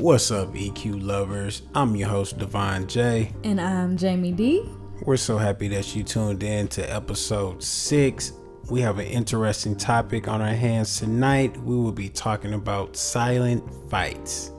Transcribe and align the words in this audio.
What's 0.00 0.30
up, 0.30 0.54
EQ 0.54 1.02
lovers? 1.02 1.60
I'm 1.74 1.94
your 1.94 2.08
host, 2.08 2.38
Divine 2.38 2.86
J. 2.86 3.34
And 3.44 3.60
I'm 3.60 3.98
Jamie 3.98 4.32
D. 4.32 4.64
We're 5.02 5.18
so 5.18 5.36
happy 5.36 5.68
that 5.68 5.94
you 5.94 6.02
tuned 6.02 6.42
in 6.42 6.68
to 6.68 6.90
episode 6.90 7.62
six. 7.62 8.32
We 8.70 8.80
have 8.80 8.98
an 8.98 9.04
interesting 9.04 9.76
topic 9.76 10.26
on 10.26 10.40
our 10.40 10.54
hands 10.54 10.98
tonight. 10.98 11.54
We 11.58 11.76
will 11.76 11.92
be 11.92 12.08
talking 12.08 12.54
about 12.54 12.96
silent 12.96 13.62
fights. 13.90 14.52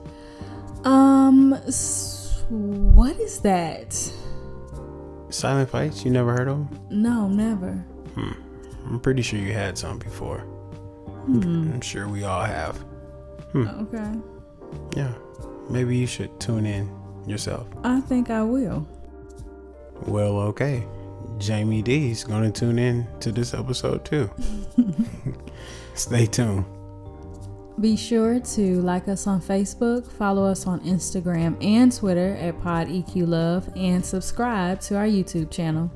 Um, 0.84 1.50
what 2.48 3.18
is 3.18 3.40
that? 3.40 3.92
Silent 5.30 5.70
fights? 5.70 6.04
You 6.04 6.12
never 6.12 6.30
heard 6.30 6.46
of 6.46 6.70
them? 6.70 6.80
No, 6.88 7.26
never. 7.26 7.72
Hmm. 8.14 8.30
I'm 8.86 9.00
pretty 9.00 9.22
sure 9.22 9.40
you 9.40 9.52
had 9.52 9.76
some 9.76 9.98
before. 9.98 10.38
Hmm. 10.38 11.72
I'm 11.72 11.80
sure 11.80 12.06
we 12.06 12.22
all 12.22 12.44
have. 12.44 12.76
Hmm. 13.50 13.66
Okay. 13.66 14.20
Yeah. 14.96 15.12
Maybe 15.70 15.96
you 15.96 16.06
should 16.06 16.38
tune 16.40 16.66
in 16.66 16.90
yourself. 17.26 17.66
I 17.84 18.00
think 18.00 18.30
I 18.30 18.42
will. 18.42 18.86
Well, 20.06 20.38
okay. 20.40 20.86
Jamie 21.38 21.82
D 21.82 22.10
is 22.10 22.24
going 22.24 22.50
to 22.50 22.60
tune 22.60 22.78
in 22.78 23.06
to 23.20 23.32
this 23.32 23.54
episode 23.54 24.04
too. 24.04 24.30
Stay 25.94 26.26
tuned. 26.26 26.64
Be 27.80 27.96
sure 27.96 28.38
to 28.38 28.80
like 28.82 29.08
us 29.08 29.26
on 29.26 29.40
Facebook, 29.40 30.06
follow 30.06 30.44
us 30.44 30.66
on 30.66 30.80
Instagram 30.80 31.56
and 31.64 31.90
Twitter 31.90 32.36
at 32.36 32.60
Pod 32.62 32.88
EQ 32.88 33.26
Love, 33.26 33.68
and 33.74 34.04
subscribe 34.04 34.80
to 34.82 34.96
our 34.96 35.06
YouTube 35.06 35.50
channel. 35.50 35.90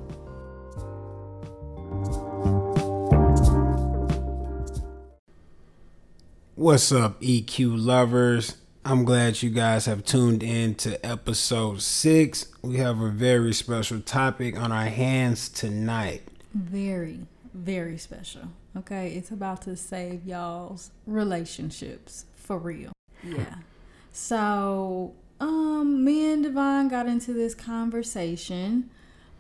What's 6.55 6.91
up, 6.91 7.21
EQ 7.21 7.75
lovers? 7.77 8.57
I'm 8.87 9.05
glad 9.05 9.43
you 9.43 9.51
guys 9.51 9.87
have 9.87 10.05
tuned 10.05 10.45
in 10.45 10.77
to 10.77 11.05
episode 11.05 11.83
six. 11.83 12.47
We 12.63 12.77
have 12.77 13.01
a 13.01 13.09
very 13.09 13.53
special 13.53 14.01
topic 14.01 14.57
on 14.57 14.71
our 14.71 14.85
hands 14.87 15.49
tonight. 15.49 16.23
Very, 16.55 17.27
very 17.53 17.99
special. 17.99 18.43
Okay, 18.77 19.09
it's 19.15 19.33
about 19.33 19.63
to 19.63 19.75
save 19.75 20.25
y'all's 20.25 20.93
relationships 21.05 22.27
for 22.37 22.59
real. 22.59 22.93
Yeah. 23.25 23.57
So, 24.13 25.15
um, 25.41 26.05
me 26.05 26.33
and 26.33 26.45
Devon 26.45 26.87
got 26.87 27.09
into 27.09 27.33
this 27.33 27.57
conversation. 27.57 28.89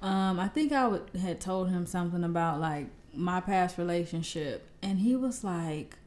Um, 0.03 0.41
I 0.41 0.49
think 0.49 0.73
I 0.73 0.89
would, 0.89 1.09
had 1.23 1.41
told 1.41 1.71
him 1.71 1.87
something 1.87 2.25
about 2.25 2.59
like 2.59 2.89
my 3.15 3.41
past 3.41 3.79
relationship, 3.79 4.69
and 4.83 4.99
he 4.99 5.15
was 5.15 5.45
like, 5.45 5.99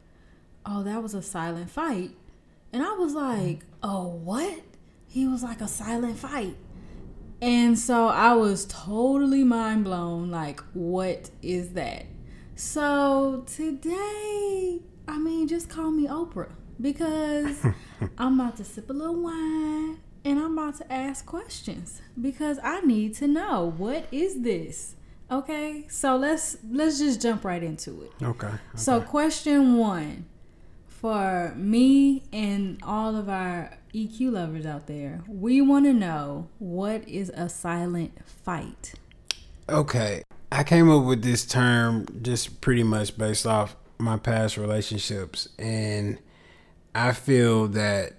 "Oh, 0.65 0.83
that 0.83 1.01
was 1.01 1.13
a 1.13 1.21
silent 1.21 1.69
fight," 1.69 2.11
and 2.73 2.83
I 2.83 2.93
was 2.93 3.13
like, 3.13 3.61
"Oh, 3.83 4.07
what?" 4.07 4.61
He 5.07 5.27
was 5.27 5.43
like, 5.43 5.61
"A 5.61 5.67
silent 5.67 6.17
fight." 6.17 6.57
And 7.41 7.79
so 7.79 8.07
I 8.07 8.33
was 8.33 8.65
totally 8.65 9.43
mind 9.43 9.85
blown. 9.85 10.29
Like, 10.29 10.61
what 10.73 11.29
is 11.41 11.69
that? 11.73 12.05
So 12.55 13.45
today, 13.47 14.81
I 15.07 15.17
mean, 15.17 15.47
just 15.47 15.69
call 15.69 15.91
me 15.91 16.07
Oprah 16.07 16.51
because 16.81 17.65
I'm 18.17 18.39
about 18.39 18.57
to 18.57 18.65
sip 18.65 18.89
a 18.89 18.93
little 18.93 19.15
wine 19.15 19.99
and 20.25 20.39
I'm 20.39 20.57
about 20.57 20.77
to 20.77 20.91
ask 20.91 21.25
questions 21.25 22.01
because 22.19 22.59
I 22.61 22.81
need 22.81 23.15
to 23.15 23.27
know 23.27 23.73
what 23.77 24.07
is 24.11 24.41
this. 24.41 24.95
Okay, 25.31 25.85
so 25.89 26.17
let's 26.17 26.57
let's 26.69 26.99
just 26.99 27.21
jump 27.21 27.45
right 27.45 27.63
into 27.63 28.01
it. 28.01 28.11
Okay. 28.21 28.51
So, 28.75 28.99
question 28.99 29.77
one 29.77 30.25
for 30.99 31.53
me 31.55 32.23
and 32.33 32.77
all 32.83 33.15
of 33.15 33.29
our 33.29 33.77
EQ 33.93 34.33
lovers 34.33 34.65
out 34.65 34.87
there, 34.87 35.21
we 35.27 35.61
want 35.61 35.85
to 35.85 35.93
know 35.93 36.49
what 36.59 37.07
is 37.07 37.29
a 37.35 37.47
silent 37.47 38.11
fight? 38.25 38.93
Okay. 39.69 40.23
I 40.51 40.63
came 40.63 40.89
up 40.89 41.05
with 41.05 41.23
this 41.23 41.45
term 41.45 42.05
just 42.21 42.59
pretty 42.59 42.83
much 42.83 43.17
based 43.17 43.45
off 43.45 43.77
my 43.97 44.17
past 44.17 44.57
relationships. 44.57 45.47
And 45.57 46.19
I 46.93 47.13
feel 47.13 47.67
that 47.69 48.13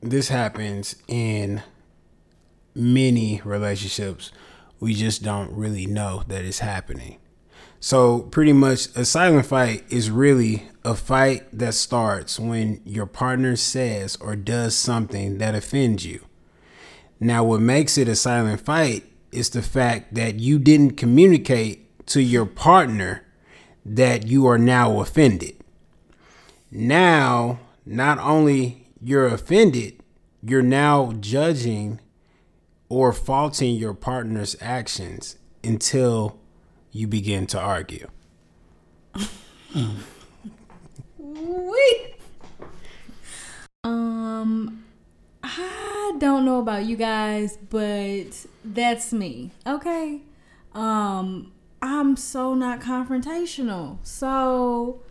this 0.00 0.28
happens 0.28 0.96
in 1.06 1.62
many 2.74 3.42
relationships. 3.44 4.32
We 4.80 4.94
just 4.94 5.22
don't 5.22 5.52
really 5.52 5.86
know 5.86 6.22
that 6.28 6.44
it's 6.44 6.60
happening. 6.60 7.18
So, 7.86 8.20
pretty 8.20 8.54
much, 8.54 8.86
a 8.96 9.04
silent 9.04 9.44
fight 9.44 9.84
is 9.90 10.10
really 10.10 10.70
a 10.86 10.94
fight 10.94 11.42
that 11.52 11.74
starts 11.74 12.40
when 12.40 12.80
your 12.86 13.04
partner 13.04 13.56
says 13.56 14.16
or 14.22 14.36
does 14.36 14.74
something 14.74 15.36
that 15.36 15.54
offends 15.54 16.06
you. 16.06 16.24
Now, 17.20 17.44
what 17.44 17.60
makes 17.60 17.98
it 17.98 18.08
a 18.08 18.16
silent 18.16 18.62
fight 18.62 19.04
is 19.32 19.50
the 19.50 19.60
fact 19.60 20.14
that 20.14 20.36
you 20.36 20.58
didn't 20.58 20.92
communicate 20.92 22.06
to 22.06 22.22
your 22.22 22.46
partner 22.46 23.26
that 23.84 24.26
you 24.26 24.46
are 24.46 24.56
now 24.56 25.00
offended. 25.00 25.54
Now, 26.70 27.58
not 27.84 28.18
only 28.18 28.88
you're 28.98 29.26
offended, 29.26 30.02
you're 30.42 30.62
now 30.62 31.12
judging 31.20 32.00
or 32.88 33.12
faulting 33.12 33.76
your 33.76 33.92
partner's 33.92 34.56
actions 34.62 35.36
until 35.62 36.40
you 36.94 37.08
begin 37.08 37.44
to 37.44 37.60
argue. 37.60 38.08
Wait. 41.18 42.14
Um, 43.82 44.84
I 45.42 46.14
don't 46.18 46.44
know 46.44 46.60
about 46.60 46.84
you 46.84 46.96
guys, 46.96 47.58
but 47.68 48.46
that's 48.64 49.12
me. 49.12 49.50
Okay. 49.66 50.20
Um, 50.72 51.50
I'm 51.82 52.16
so 52.16 52.54
not 52.54 52.80
confrontational. 52.80 53.98
So, 54.04 55.02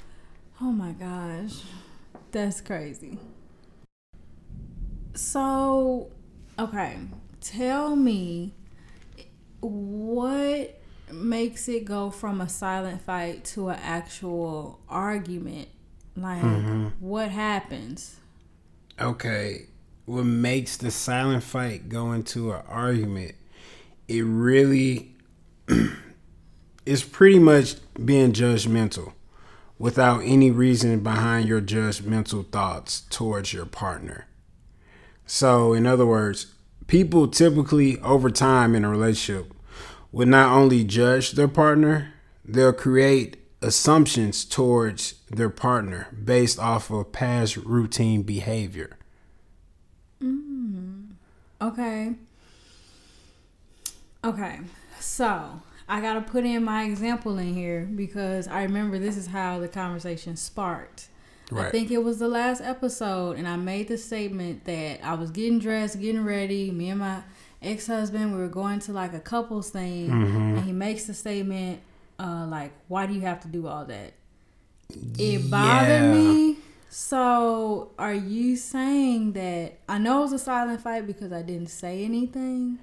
oh 0.61 0.71
my 0.71 0.93
gosh, 0.93 1.63
that's 2.31 2.61
crazy. 2.61 3.19
So, 5.15 6.09
okay, 6.57 6.97
tell 7.41 7.97
me 7.97 8.53
what 9.59 10.79
makes 11.13 11.67
it 11.69 11.85
go 11.85 12.09
from 12.09 12.41
a 12.41 12.49
silent 12.49 13.01
fight 13.01 13.45
to 13.45 13.69
an 13.69 13.79
actual 13.81 14.79
argument? 14.89 15.69
Like, 16.15 16.41
mm-hmm. 16.41 16.87
what 16.99 17.29
happens? 17.29 18.17
Okay, 18.99 19.67
what 20.05 20.25
makes 20.25 20.77
the 20.77 20.91
silent 20.91 21.43
fight 21.43 21.89
go 21.89 22.11
into 22.11 22.51
an 22.51 22.61
argument? 22.67 23.35
It 24.07 24.21
really 24.21 25.15
is 26.85 27.03
pretty 27.03 27.39
much 27.39 27.75
being 28.03 28.33
judgmental 28.33 29.13
without 29.79 30.19
any 30.23 30.51
reason 30.51 30.99
behind 30.99 31.47
your 31.47 31.61
judgmental 31.61 32.47
thoughts 32.49 33.01
towards 33.09 33.53
your 33.53 33.65
partner. 33.65 34.27
So, 35.25 35.73
in 35.73 35.87
other 35.87 36.05
words, 36.05 36.53
people 36.87 37.27
typically 37.27 37.99
over 38.01 38.29
time 38.29 38.75
in 38.75 38.83
a 38.83 38.89
relationship 38.89 39.53
will 40.13 40.27
not 40.27 40.55
only 40.55 40.85
judge 40.85 41.31
their 41.31 41.49
partner, 41.49 42.13
they'll 42.45 42.71
create 42.71 43.35
assumptions 43.61 44.45
towards 44.45 45.15
their 45.29 45.49
partner 45.49 46.07
based 46.23 46.59
off 46.59 46.89
of 46.91 47.11
past 47.11 47.57
routine 47.57 48.21
behavior. 48.21 48.97
Mm-hmm. 50.21 51.01
Okay. 51.61 52.13
Okay. 54.23 54.59
So 54.99 55.61
I 55.89 55.99
gotta 55.99 56.21
put 56.21 56.45
in 56.45 56.63
my 56.63 56.83
example 56.83 57.37
in 57.39 57.53
here 57.53 57.89
because 57.93 58.47
I 58.47 58.63
remember 58.63 58.99
this 58.99 59.17
is 59.17 59.27
how 59.27 59.59
the 59.59 59.67
conversation 59.67 60.37
sparked. 60.37 61.07
I 61.55 61.69
think 61.69 61.91
it 61.91 62.03
was 62.03 62.17
the 62.17 62.27
last 62.27 62.61
episode, 62.61 63.37
and 63.37 63.47
I 63.47 63.57
made 63.57 63.87
the 63.87 63.97
statement 63.97 64.65
that 64.65 65.03
I 65.03 65.13
was 65.13 65.29
getting 65.29 65.59
dressed, 65.59 65.99
getting 65.99 66.23
ready. 66.23 66.71
Me 66.71 66.89
and 66.89 66.99
my 66.99 67.21
ex 67.63 67.87
husband, 67.87 68.33
we 68.33 68.39
were 68.39 68.47
going 68.47 68.79
to 68.81 68.91
like 68.93 69.13
a 69.13 69.19
couples 69.19 69.69
thing, 69.69 70.09
and 70.11 70.59
he 70.63 70.71
makes 70.71 71.05
the 71.05 71.13
statement, 71.13 71.81
uh, 72.19 72.45
like, 72.47 72.71
"Why 72.87 73.05
do 73.05 73.13
you 73.13 73.21
have 73.21 73.41
to 73.41 73.47
do 73.47 73.67
all 73.67 73.85
that?" 73.85 74.13
It 75.17 75.49
bothered 75.49 76.01
Yeah. 76.03 76.11
me. 76.11 76.57
So, 76.89 77.91
are 77.97 78.13
you 78.13 78.55
saying 78.55 79.33
that 79.33 79.79
I 79.89 79.97
know 79.97 80.19
it 80.19 80.21
was 80.23 80.33
a 80.33 80.39
silent 80.39 80.81
fight 80.81 81.07
because 81.07 81.31
I 81.31 81.41
didn't 81.41 81.69
say 81.71 82.05
anything, 82.05 82.77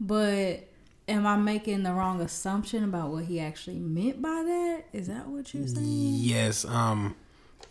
but 0.00 0.68
am 1.06 1.24
I 1.26 1.36
making 1.36 1.84
the 1.84 1.92
wrong 1.92 2.20
assumption 2.20 2.82
about 2.82 3.10
what 3.10 3.24
he 3.26 3.38
actually 3.38 3.78
meant 3.78 4.20
by 4.20 4.42
that? 4.42 4.84
Is 4.92 5.06
that 5.06 5.28
what 5.28 5.54
you're 5.54 5.68
saying? 5.68 5.84
Yes, 5.86 6.64
um, 6.64 7.14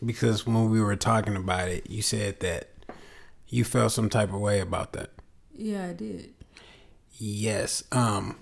because 0.06 0.48
when 0.48 0.70
we 0.70 0.80
were 0.82 0.96
talking 0.96 1.36
about 1.36 1.68
it, 1.68 1.90
you 1.90 2.02
said 2.02 2.40
that 2.40 2.70
you 3.50 3.66
felt 3.66 3.92
some 3.92 4.10
type 4.10 4.30
of 4.34 4.40
way 4.40 4.62
about 4.62 4.94
that. 4.94 5.10
Yeah, 5.54 5.88
I 5.90 5.94
did. 5.94 6.34
Yes. 7.26 7.84
Um 7.94 8.36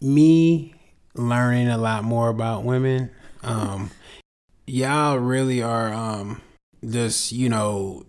me 0.00 0.74
learning 1.14 1.68
a 1.68 1.76
lot 1.76 2.04
more 2.04 2.30
about 2.30 2.64
women. 2.64 3.10
Um 3.42 3.90
y'all 4.66 5.18
really 5.18 5.62
are 5.62 5.92
um 5.92 6.40
just, 6.88 7.32
you 7.32 7.50
know, 7.50 8.06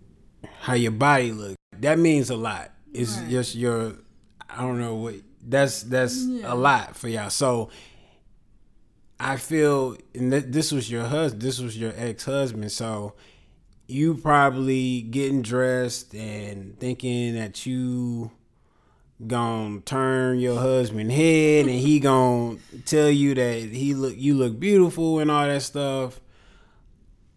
how 0.61 0.73
your 0.73 0.93
body 0.93 1.33
look. 1.33 1.55
That 1.81 1.99
means 1.99 2.29
a 2.29 2.37
lot. 2.37 2.71
It's 2.93 3.17
Right. 3.17 3.29
just 3.29 3.55
your 3.55 3.95
I 4.49 4.61
don't 4.61 4.79
know 4.79 4.95
what 4.95 5.15
that's 5.45 5.83
that's 5.83 6.23
Yeah. 6.23 6.53
a 6.53 6.55
lot 6.55 6.95
for 6.95 7.09
y'all. 7.09 7.29
So 7.29 7.69
I 9.19 9.35
feel 9.35 9.97
and 10.15 10.31
th- 10.31 10.45
this 10.47 10.71
was 10.71 10.89
your 10.89 11.03
husband, 11.03 11.41
this 11.41 11.59
was 11.59 11.77
your 11.77 11.91
ex-husband, 11.97 12.71
so 12.71 13.15
you 13.87 14.15
probably 14.15 15.01
getting 15.01 15.41
dressed 15.41 16.15
and 16.15 16.79
thinking 16.79 17.35
that 17.35 17.65
you 17.65 18.31
gonna 19.27 19.81
turn 19.81 20.39
your 20.39 20.59
husband 20.59 21.11
head 21.11 21.65
and 21.65 21.75
he 21.79 21.99
gonna 21.99 22.57
tell 22.85 23.09
you 23.09 23.33
that 23.35 23.59
he 23.59 23.93
look 23.93 24.15
you 24.17 24.35
look 24.35 24.59
beautiful 24.59 25.19
and 25.19 25.29
all 25.31 25.47
that 25.47 25.61
stuff. 25.61 26.19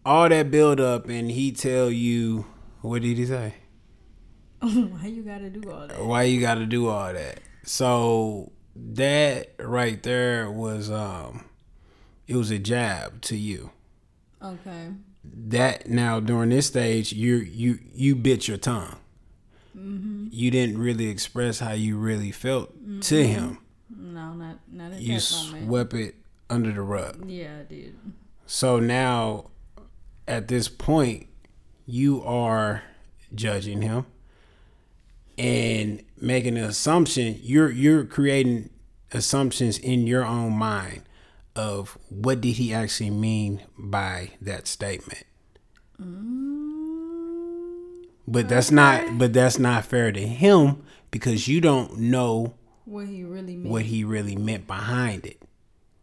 All 0.05 0.29
that 0.29 0.51
build 0.51 0.81
up 0.81 1.09
and 1.09 1.31
he 1.31 1.53
tell 1.53 1.91
you 1.91 2.47
what 2.81 3.03
did 3.03 3.19
he 3.19 3.27
say? 3.27 3.55
Why 4.61 5.07
you 5.07 5.23
gotta 5.23 5.51
do 5.51 5.71
all 5.71 5.87
that? 5.87 6.05
why 6.05 6.23
you 6.25 6.41
gotta 6.41 6.67
do 6.67 6.89
all 6.89 7.13
that? 7.13 7.41
So 7.65 8.53
that 8.75 9.53
right 9.59 10.03
there 10.03 10.51
was 10.51 10.91
um 10.91 11.45
it 12.27 12.37
was 12.37 12.51
a 12.51 12.59
jab 12.59 13.21
to 13.23 13.37
you. 13.37 13.71
Okay. 14.43 14.89
that 15.25 15.89
now 15.89 16.21
during 16.21 16.51
this 16.51 16.67
stage 16.67 17.13
you 17.13 17.37
you 17.37 17.79
you 17.93 18.15
bit 18.15 18.47
your 18.49 18.59
tongue 18.59 18.97
Mm-hmm. 19.77 20.29
you 20.31 20.51
didn't 20.51 20.79
really 20.79 21.09
express 21.09 21.59
how 21.59 21.73
you 21.73 21.99
really 21.99 22.33
felt 22.33 22.73
to 23.03 23.15
mm-hmm. 23.15 23.33
him. 23.33 23.59
No, 23.91 24.33
not 24.33 24.59
not 24.73 24.93
at 24.93 25.01
you 25.01 25.21
that 25.21 25.33
moment. 25.33 25.67
swept 25.67 25.95
it 25.95 26.15
under 26.49 26.73
the 26.73 26.81
rug. 26.81 27.29
Yeah, 27.29 27.59
I 27.61 27.63
did. 27.65 27.97
so 28.47 28.79
now 28.79 29.51
at 30.27 30.49
this 30.49 30.69
point 30.69 31.27
you 31.85 32.23
are 32.25 32.83
judging 33.35 33.83
him 33.83 34.07
and 35.37 36.03
making 36.21 36.57
an 36.57 36.65
assumption. 36.65 37.39
You're 37.43 37.71
you're 37.71 38.05
creating 38.05 38.71
assumptions 39.13 39.79
in 39.79 40.07
your 40.07 40.25
own 40.25 40.53
mind 40.53 41.03
of 41.55 41.99
what 42.09 42.41
did 42.41 42.55
he 42.55 42.73
actually 42.73 43.11
mean 43.11 43.63
by 43.79 44.31
that 44.41 44.67
statement 44.67 45.25
mm-hmm. 46.01 46.56
But 48.29 48.49
that's 48.49 48.71
not 48.71 49.19
but 49.19 49.33
that's 49.33 49.59
not 49.59 49.85
fair 49.85 50.11
to 50.13 50.27
him 50.27 50.83
because 51.11 51.47
you 51.49 51.61
don't 51.61 51.99
know 51.99 52.55
What 52.85 53.07
he 53.07 53.23
really 53.25 53.57
meant. 53.57 53.71
what 53.71 53.83
he 53.83 54.05
really 54.05 54.37
meant 54.37 54.67
behind 54.67 55.27
it 55.27 55.41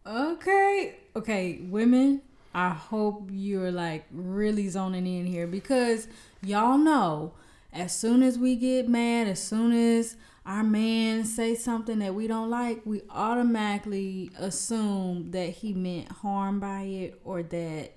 Okay. 0.06 0.96
Okay, 1.16 1.60
women, 1.70 2.20
I 2.52 2.70
hope 2.70 3.28
you're 3.32 3.70
like 3.72 4.04
really 4.12 4.68
zoning 4.68 5.06
in 5.06 5.24
here 5.26 5.46
because 5.46 6.08
y'all 6.42 6.76
know 6.76 7.32
as 7.72 7.94
soon 7.96 8.22
as 8.22 8.38
we 8.38 8.54
get 8.56 8.88
mad, 8.88 9.28
as 9.28 9.42
soon 9.42 9.72
as 9.72 10.16
our 10.44 10.62
man 10.62 11.24
say 11.24 11.54
something 11.54 12.00
that 12.00 12.14
we 12.14 12.26
don't 12.26 12.50
like, 12.50 12.82
we 12.84 13.00
automatically 13.10 14.30
assume 14.38 15.30
that 15.30 15.48
he 15.50 15.72
meant 15.72 16.10
harm 16.10 16.60
by 16.60 16.82
it 16.82 17.18
or 17.24 17.42
that 17.42 17.92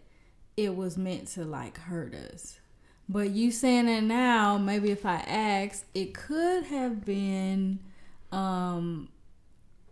it 0.56 0.75
was 0.75 0.97
meant 0.97 1.27
to 1.29 1.44
like 1.44 1.77
hurt 1.77 2.13
us. 2.15 2.57
But 3.09 3.30
you 3.31 3.51
saying 3.51 3.88
it 3.88 4.01
now, 4.01 4.57
maybe 4.57 4.92
if 4.92 5.06
I 5.06 5.15
ask, 5.15 5.86
it 5.94 6.13
could 6.13 6.65
have 6.65 7.06
been 7.06 7.80
um 8.31 9.09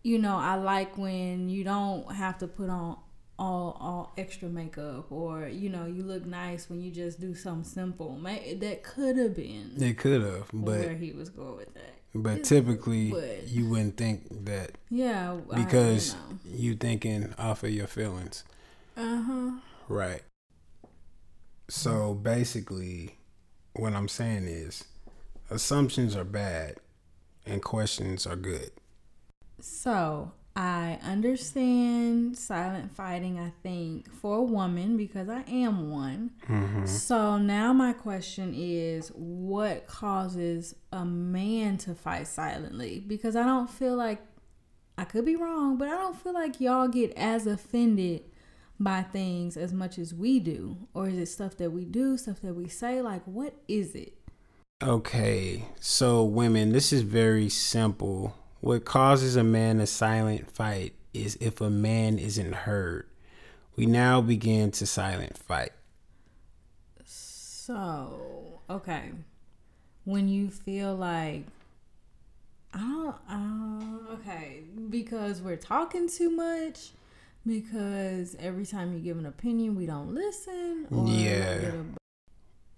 you 0.03 0.19
know, 0.19 0.37
I 0.37 0.55
like 0.55 0.97
when 0.97 1.49
you 1.49 1.63
don't 1.63 2.11
have 2.13 2.37
to 2.39 2.47
put 2.47 2.69
on 2.69 2.97
all 3.37 3.77
all 3.79 4.13
extra 4.17 4.47
makeup 4.47 5.11
or 5.11 5.47
you 5.47 5.69
know, 5.69 5.85
you 5.85 6.03
look 6.03 6.25
nice 6.25 6.69
when 6.69 6.81
you 6.81 6.91
just 6.91 7.19
do 7.19 7.33
something 7.33 7.63
simple. 7.63 8.15
May 8.15 8.53
that 8.55 8.83
could 8.83 9.17
have 9.17 9.35
been 9.35 9.71
it 9.77 9.97
could 9.97 10.21
have 10.21 10.49
but 10.53 10.79
where 10.79 10.93
he 10.93 11.11
was 11.11 11.29
going 11.29 11.57
with 11.57 11.73
that. 11.73 11.95
But 12.17 12.45
typically, 12.45 13.11
But- 13.11 13.47
you 13.47 13.67
wouldn't 13.69 13.97
think 13.97 14.45
that 14.45 14.71
Yeah, 14.89 15.37
because 15.53 16.13
I, 16.15 16.17
you 16.45 16.75
thinking 16.75 17.33
off 17.37 17.63
of 17.63 17.71
your 17.71 17.87
feelings, 17.87 18.45
uh 18.95 19.21
huh. 19.21 19.51
right? 19.89 20.21
So 21.67 22.13
basically, 22.13 23.17
what 23.73 23.93
I'm 23.93 24.07
saying 24.07 24.47
is, 24.47 24.83
assumptions 25.49 26.15
are 26.15 26.23
bad, 26.23 26.77
and 27.45 27.61
questions 27.61 28.27
are 28.27 28.35
good. 28.35 28.71
So 29.59 30.31
I 30.55 30.99
understand 31.03 32.37
silent 32.37 32.91
fighting. 32.91 33.39
I 33.39 33.51
think 33.61 34.09
for 34.11 34.37
a 34.37 34.43
woman 34.43 34.95
because 34.95 35.27
I 35.27 35.43
am 35.47 35.91
one. 35.91 36.31
Mm-hmm. 36.47 36.85
So 36.85 37.37
now 37.37 37.73
my 37.73 37.91
question 37.93 38.53
is 38.55 39.09
what 39.15 39.85
causes 39.87 40.75
a 40.93 41.03
man 41.03 41.77
to 41.79 41.93
fight 41.93 42.27
silently? 42.27 43.03
Because 43.05 43.35
I 43.35 43.43
don't 43.43 43.69
feel 43.69 43.95
like 43.95 44.21
I 44.97 45.03
could 45.03 45.25
be 45.25 45.35
wrong, 45.35 45.77
but 45.77 45.89
I 45.89 45.91
don't 45.91 46.15
feel 46.15 46.33
like 46.33 46.61
y'all 46.61 46.87
get 46.87 47.11
as 47.17 47.47
offended 47.47 48.21
by 48.79 49.03
things 49.03 49.57
as 49.57 49.73
much 49.73 49.97
as 49.97 50.13
we 50.13 50.39
do. 50.39 50.77
Or 50.93 51.07
is 51.07 51.17
it 51.17 51.27
stuff 51.27 51.57
that 51.57 51.71
we 51.71 51.85
do, 51.85 52.17
stuff 52.17 52.41
that 52.41 52.53
we 52.53 52.67
say? 52.67 53.01
Like 53.01 53.23
what 53.25 53.53
is 53.67 53.95
it? 53.95 54.13
Okay, 54.83 55.63
so 55.79 56.23
women, 56.23 56.73
this 56.73 56.91
is 56.91 57.01
very 57.01 57.47
simple. 57.47 58.35
What 58.59 58.83
causes 58.83 59.37
a 59.37 59.43
man 59.43 59.79
a 59.79 59.87
silent 59.87 60.51
fight 60.51 60.93
is 61.13 61.37
if 61.39 61.61
a 61.61 61.69
man 61.69 62.19
isn't 62.19 62.53
heard. 62.53 63.07
We 63.75 63.85
now 63.85 64.21
begin 64.21 64.71
to 64.71 64.85
silent 64.85 65.37
fight. 65.37 65.71
So, 67.05 68.59
okay. 68.69 69.11
When 70.03 70.27
you 70.27 70.49
feel 70.49 70.95
like 70.95 71.45
I 72.73 72.79
don't 72.79 73.15
uh, 73.29 74.13
okay, 74.13 74.63
because 74.89 75.41
we're 75.41 75.55
talking 75.55 76.09
too 76.09 76.29
much, 76.29 76.91
because 77.45 78.35
every 78.39 78.65
time 78.65 78.93
you 78.93 78.99
give 78.99 79.17
an 79.17 79.25
opinion 79.25 79.75
we 79.75 79.85
don't 79.85 80.13
listen 80.13 80.87
or 80.91 81.07
Yeah. 81.07 81.71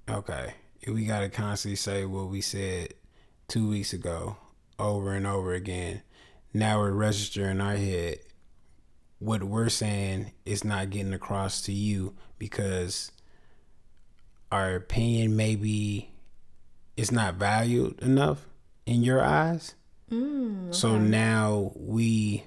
a- 0.08 0.14
Okay. 0.18 0.54
We 0.88 1.06
got 1.06 1.20
to 1.22 1.30
constantly 1.30 1.76
say 1.76 2.06
what 2.06 2.30
we 2.30 2.40
said 2.42 2.94
two 3.48 3.68
weeks 3.70 3.94
ago 3.94 4.38
over 4.80 5.14
and 5.14 5.28
over 5.28 5.54
again. 5.54 6.02
Now 6.54 6.80
we're 6.80 6.92
registering 6.92 7.60
our 7.62 7.76
head 7.76 8.20
what 9.20 9.44
we're 9.44 9.68
saying 9.70 10.32
is 10.46 10.64
not 10.64 10.92
getting 10.92 11.12
across 11.12 11.64
to 11.64 11.74
you 11.74 12.16
because 12.38 13.12
our 14.52 14.76
opinion 14.76 15.36
maybe 15.36 16.12
is 16.96 17.12
not 17.12 17.34
valued 17.36 18.00
enough 18.02 18.46
in 18.86 19.02
your 19.04 19.22
eyes. 19.24 19.74
Mm, 20.12 20.74
So 20.74 21.00
now 21.00 21.72
we 21.76 22.44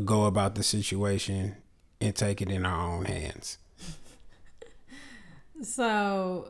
go 0.00 0.26
about 0.26 0.54
the 0.54 0.62
situation 0.62 1.56
and 2.00 2.14
take 2.14 2.42
it 2.42 2.50
in 2.50 2.66
our 2.66 2.94
own 2.96 3.04
hands. 3.04 3.58
So 5.62 6.48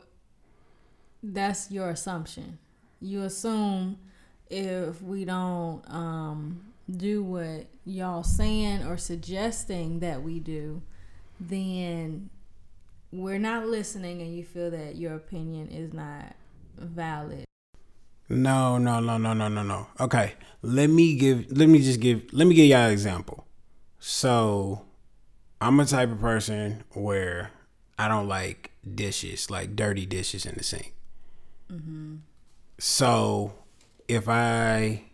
that's 1.23 1.71
your 1.71 1.91
assumption. 1.91 2.59
You 3.01 3.23
assume 3.23 3.99
if 4.51 5.01
we 5.03 5.25
don't 5.25 5.83
um, 5.89 6.65
do 6.91 7.23
what 7.23 7.67
y'all 7.85 8.23
saying 8.23 8.85
or 8.85 8.97
suggesting 8.97 10.01
that 10.01 10.23
we 10.23 10.41
do, 10.41 10.83
then 11.39 12.31
we're 13.13 13.39
not 13.39 13.67
listening, 13.67 14.23
and 14.23 14.35
you 14.37 14.45
feel 14.45 14.71
that 14.71 14.97
your 14.97 15.15
opinion 15.15 15.69
is 15.69 15.93
not 15.93 16.35
valid. 16.77 17.44
No, 18.29 18.79
no, 18.79 19.01
no, 19.01 19.19
no, 19.19 19.33
no, 19.35 19.49
no, 19.49 19.63
no. 19.63 19.87
Okay, 20.01 20.35
let 20.63 20.89
me 20.91 21.17
give. 21.17 21.57
Let 21.57 21.69
me 21.69 21.81
just 21.81 22.01
give. 22.01 22.23
Let 22.33 22.47
me 22.47 22.55
give 22.55 22.67
y'all 22.67 22.87
an 22.87 22.93
example. 22.93 23.47
So, 23.99 24.83
I'm 25.61 25.81
a 25.81 25.85
type 25.87 26.11
of 26.11 26.21
person 26.21 26.85
where 26.93 27.51
I 27.99 28.09
don't 28.09 28.29
like 28.29 28.71
dishes, 28.95 29.51
like 29.51 29.77
dirty 29.77 30.07
dishes 30.07 30.47
in 30.47 30.55
the 30.57 30.63
sink. 30.65 30.95
So, 32.79 33.55
if 34.09 34.29
I 34.29 35.05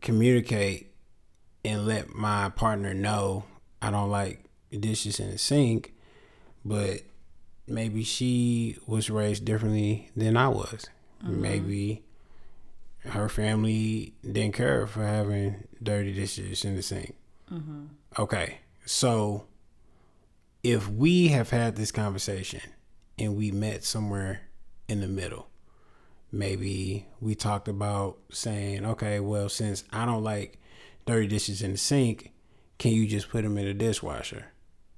communicate 0.00 0.94
and 1.64 1.86
let 1.86 2.10
my 2.10 2.48
partner 2.50 2.94
know 2.94 3.44
I 3.82 3.90
don't 3.90 4.10
like 4.10 4.44
dishes 4.70 5.20
in 5.20 5.30
the 5.30 5.38
sink, 5.38 5.94
but 6.64 7.00
maybe 7.66 8.02
she 8.04 8.76
was 8.86 9.10
raised 9.10 9.44
differently 9.44 10.10
than 10.16 10.36
I 10.36 10.48
was. 10.48 10.86
Um, 11.26 11.40
maybe 11.40 12.02
her 13.00 13.28
family 13.28 14.14
didn't 14.22 14.54
care 14.54 14.86
for 14.86 15.04
having 15.04 15.64
dirty 15.82 16.12
dishes 16.12 16.64
in 16.64 16.76
the 16.76 16.82
sink. 16.82 17.14
Mm-hmm. 17.52 17.84
Okay, 18.18 18.58
so 18.84 19.46
if 20.62 20.88
we 20.88 21.28
have 21.28 21.50
had 21.50 21.76
this 21.76 21.92
conversation 21.92 22.60
and 23.18 23.36
we 23.36 23.50
met 23.50 23.84
somewhere 23.84 24.42
in 24.88 25.00
the 25.00 25.08
middle, 25.08 25.48
maybe 26.32 27.06
we 27.20 27.34
talked 27.34 27.68
about 27.68 28.18
saying, 28.30 28.84
okay, 28.84 29.20
well, 29.20 29.48
since 29.48 29.84
I 29.92 30.06
don't 30.06 30.24
like 30.24 30.58
dirty 31.06 31.28
dishes 31.28 31.62
in 31.62 31.72
the 31.72 31.78
sink, 31.78 32.32
can 32.78 32.92
you 32.92 33.06
just 33.06 33.28
put 33.28 33.42
them 33.42 33.56
in 33.58 33.66
the 33.66 33.74
dishwasher? 33.74 34.46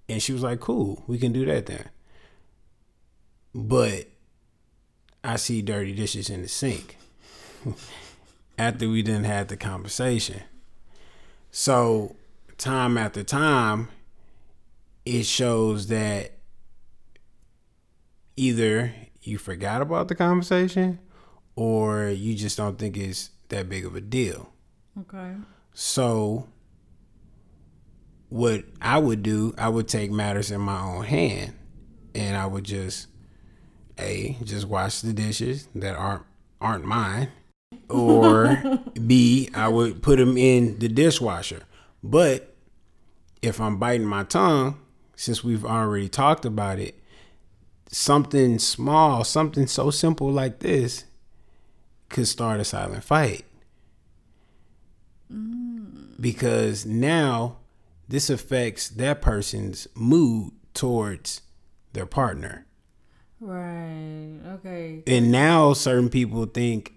And 0.09 0.23
she 0.23 0.33
was 0.33 0.43
like, 0.43 0.61
cool, 0.61 1.05
we 1.07 1.19
can 1.19 1.33
do 1.33 1.45
that 1.47 1.67
then. 1.67 1.91
But 3.55 4.07
I 5.25 5.37
see 5.37 5.63
dirty 5.63 5.93
dishes 5.93 6.31
in 6.31 6.43
the 6.43 6.49
sink 6.49 6.97
after 8.59 8.89
we 8.89 9.03
didn't 9.03 9.25
had 9.25 9.49
the 9.49 9.57
conversation. 9.57 10.43
So 11.51 12.17
time 12.57 12.97
after 12.97 13.23
time, 13.23 13.89
it 15.05 15.25
shows 15.25 15.89
that 15.89 16.33
either 18.37 18.95
you 19.23 19.39
forgot 19.39 19.83
about 19.83 20.09
the 20.09 20.15
conversation 20.15 20.99
or 21.57 22.09
you 22.09 22.35
just 22.35 22.57
don't 22.57 22.79
think 22.79 22.97
it's 22.97 23.31
that 23.49 23.69
big 23.69 23.85
of 23.85 23.97
a 23.97 24.01
deal. 24.01 24.53
Okay. 25.01 25.35
So 25.73 26.49
what 28.29 28.65
I 28.81 28.99
would 28.99 29.23
do, 29.23 29.55
I 29.59 29.69
would 29.69 29.89
take 29.89 30.11
matters 30.11 30.51
in 30.51 30.61
my 30.61 30.81
own 30.81 31.05
hand 31.05 31.55
and 32.15 32.37
I 32.37 32.47
would 32.47 32.65
just 32.65 33.08
A, 33.99 34.37
just 34.45 34.67
wash 34.67 35.01
the 35.01 35.13
dishes 35.13 35.69
that 35.75 35.95
aren't 35.95 36.25
aren't 36.61 36.85
mine. 36.85 37.29
Or 37.89 38.79
B, 39.07 39.51
I 39.55 39.69
would 39.69 40.03
put 40.03 40.19
them 40.19 40.37
in 40.37 40.79
the 40.79 40.89
dishwasher. 40.89 41.63
But 42.03 42.55
if 43.43 43.61
I'm 43.61 43.79
biting 43.79 44.07
my 44.07 44.25
tongue, 44.25 44.79
since 45.17 45.43
we've 45.43 45.65
already 45.65 46.09
talked 46.09 46.45
about 46.45 46.79
it, 46.79 46.95
something 47.91 48.59
small, 48.59 49.25
something 49.25 49.67
so 49.67 49.91
simple 49.91 50.31
like 50.31 50.61
this 50.61 51.05
could 52.09 52.29
start 52.29 52.61
a 52.61 52.65
silent 52.65 53.05
fight. 53.05 53.45
Mm. 55.33 56.21
Because 56.21 56.87
now 56.87 57.57
this 58.09 58.31
affects 58.31 58.89
that 58.89 59.21
person's 59.21 59.87
mood 59.95 60.53
towards 60.75 61.43
their 61.93 62.07
partner. 62.07 62.67
Right. 63.41 64.39
Okay. 64.55 65.03
And 65.07 65.31
now 65.31 65.73
certain 65.73 66.09
people 66.09 66.45
think 66.47 66.95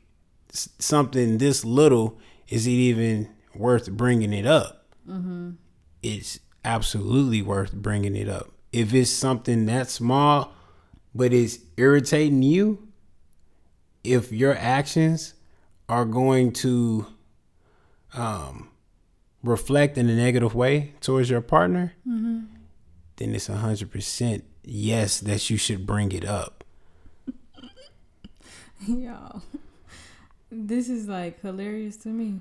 something 0.51 1.38
this 1.38 1.63
little 1.63 2.19
is 2.48 2.67
it 2.67 2.71
even 2.71 3.29
worth 3.55 3.89
bringing 3.91 4.33
it 4.33 4.45
up? 4.45 4.86
Mm-hmm. 5.07 5.51
It's 6.03 6.39
absolutely 6.65 7.41
worth 7.41 7.74
bringing 7.74 8.15
it 8.15 8.27
up. 8.27 8.51
If 8.71 8.93
it's 8.93 9.10
something 9.10 9.65
that 9.67 9.89
small, 9.89 10.53
but 11.13 11.33
it's 11.33 11.60
irritating 11.77 12.41
you, 12.41 12.88
if 14.03 14.31
your 14.31 14.55
actions 14.55 15.33
are 15.88 16.05
going 16.05 16.53
to 16.53 17.05
um, 18.13 18.69
reflect 19.43 19.98
in 19.98 20.10
a 20.10 20.15
negative 20.15 20.55
way 20.55 20.93
towards 21.01 21.29
your 21.29 21.41
partner, 21.41 21.93
Mm-hmm. 22.07 22.39
then 23.17 23.36
it's 23.36 23.50
a 23.50 23.55
hundred 23.57 23.91
percent 23.91 24.43
yes 24.63 25.19
that 25.19 25.49
you 25.49 25.57
should 25.57 25.85
bring 25.85 26.11
it 26.11 26.25
up. 26.25 26.63
Y'all, 28.87 29.41
this 30.51 30.89
is 30.89 31.07
like 31.07 31.41
hilarious 31.41 31.97
to 31.97 32.09
me 32.09 32.39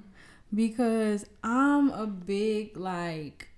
because 0.54 1.26
I'm 1.42 1.90
a 1.90 2.06
big 2.06 2.76
like, 2.76 3.48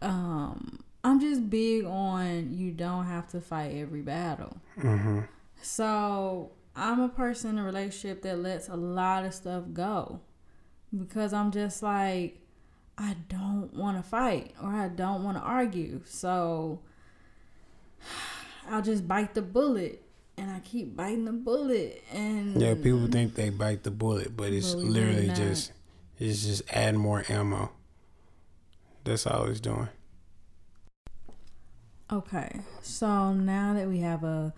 um, 0.00 0.84
I'm 1.04 1.20
just 1.20 1.50
big 1.50 1.84
on 1.84 2.52
you 2.52 2.70
don't 2.70 3.06
have 3.06 3.28
to 3.28 3.40
fight 3.40 3.74
every 3.74 4.02
battle. 4.02 4.56
Mm-hmm. 4.78 5.20
So 5.60 6.52
I'm 6.76 7.00
a 7.00 7.08
person 7.08 7.50
in 7.50 7.58
a 7.58 7.64
relationship 7.64 8.22
that 8.22 8.38
lets 8.38 8.68
a 8.68 8.76
lot 8.76 9.24
of 9.24 9.34
stuff 9.34 9.64
go 9.72 10.20
because 10.96 11.32
I'm 11.32 11.50
just 11.50 11.82
like, 11.82 12.40
I 12.96 13.16
don't 13.28 13.72
want 13.74 13.96
to 13.96 14.02
fight 14.02 14.54
or 14.62 14.70
I 14.70 14.88
don't 14.88 15.24
want 15.24 15.36
to 15.36 15.42
argue. 15.42 16.02
So 16.04 16.80
I'll 18.70 18.82
just 18.82 19.06
bite 19.08 19.34
the 19.34 19.42
bullet 19.42 20.02
and 20.36 20.50
I 20.50 20.60
keep 20.60 20.96
biting 20.96 21.24
the 21.24 21.32
bullet. 21.32 22.02
And 22.12 22.60
Yeah, 22.60 22.74
people 22.74 23.06
think 23.08 23.34
they 23.34 23.50
bite 23.50 23.82
the 23.82 23.90
bullet, 23.90 24.36
but 24.36 24.52
it's 24.52 24.74
But 24.74 24.84
literally 24.84 25.28
just 25.28 25.72
it's 26.18 26.44
just 26.44 26.62
add 26.70 26.96
more 26.96 27.24
ammo. 27.28 27.70
That's 29.04 29.26
all 29.26 29.46
it's 29.46 29.60
doing. 29.60 29.88
Okay, 32.10 32.60
so 32.80 33.34
now 33.34 33.74
that 33.74 33.86
we 33.86 33.98
have 34.00 34.24
a 34.24 34.54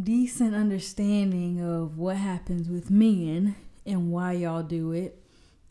decent 0.00 0.54
understanding 0.54 1.60
of 1.60 1.98
what 1.98 2.16
happens 2.16 2.68
with 2.68 2.88
men 2.88 3.56
and 3.84 4.12
why 4.12 4.32
y'all 4.32 4.62
do 4.62 4.92
it, 4.92 5.20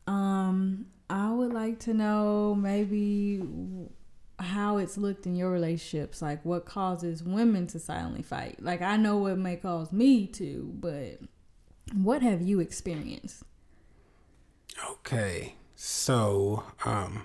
um, 0.06 0.88
I 1.10 1.32
would 1.32 1.54
like 1.54 1.80
to 1.82 1.94
know 1.94 2.54
maybe 2.56 3.42
how 4.44 4.78
it's 4.78 4.98
looked 4.98 5.26
in 5.26 5.36
your 5.36 5.52
relationships. 5.52 6.22
Like, 6.22 6.44
what 6.44 6.66
causes 6.66 7.24
women 7.24 7.68
to 7.68 7.80
silently 7.80 8.24
fight? 8.24 8.58
Like, 8.62 8.82
I 8.82 8.98
know 8.98 9.18
what 9.18 9.38
may 9.38 9.56
cause 9.56 9.92
me 9.92 10.28
to, 10.28 10.72
but 10.80 11.20
what 11.94 12.22
have 12.22 12.42
you 12.42 12.60
experienced? 12.60 13.44
Okay. 14.90 15.56
So, 15.76 16.64
um 16.86 17.24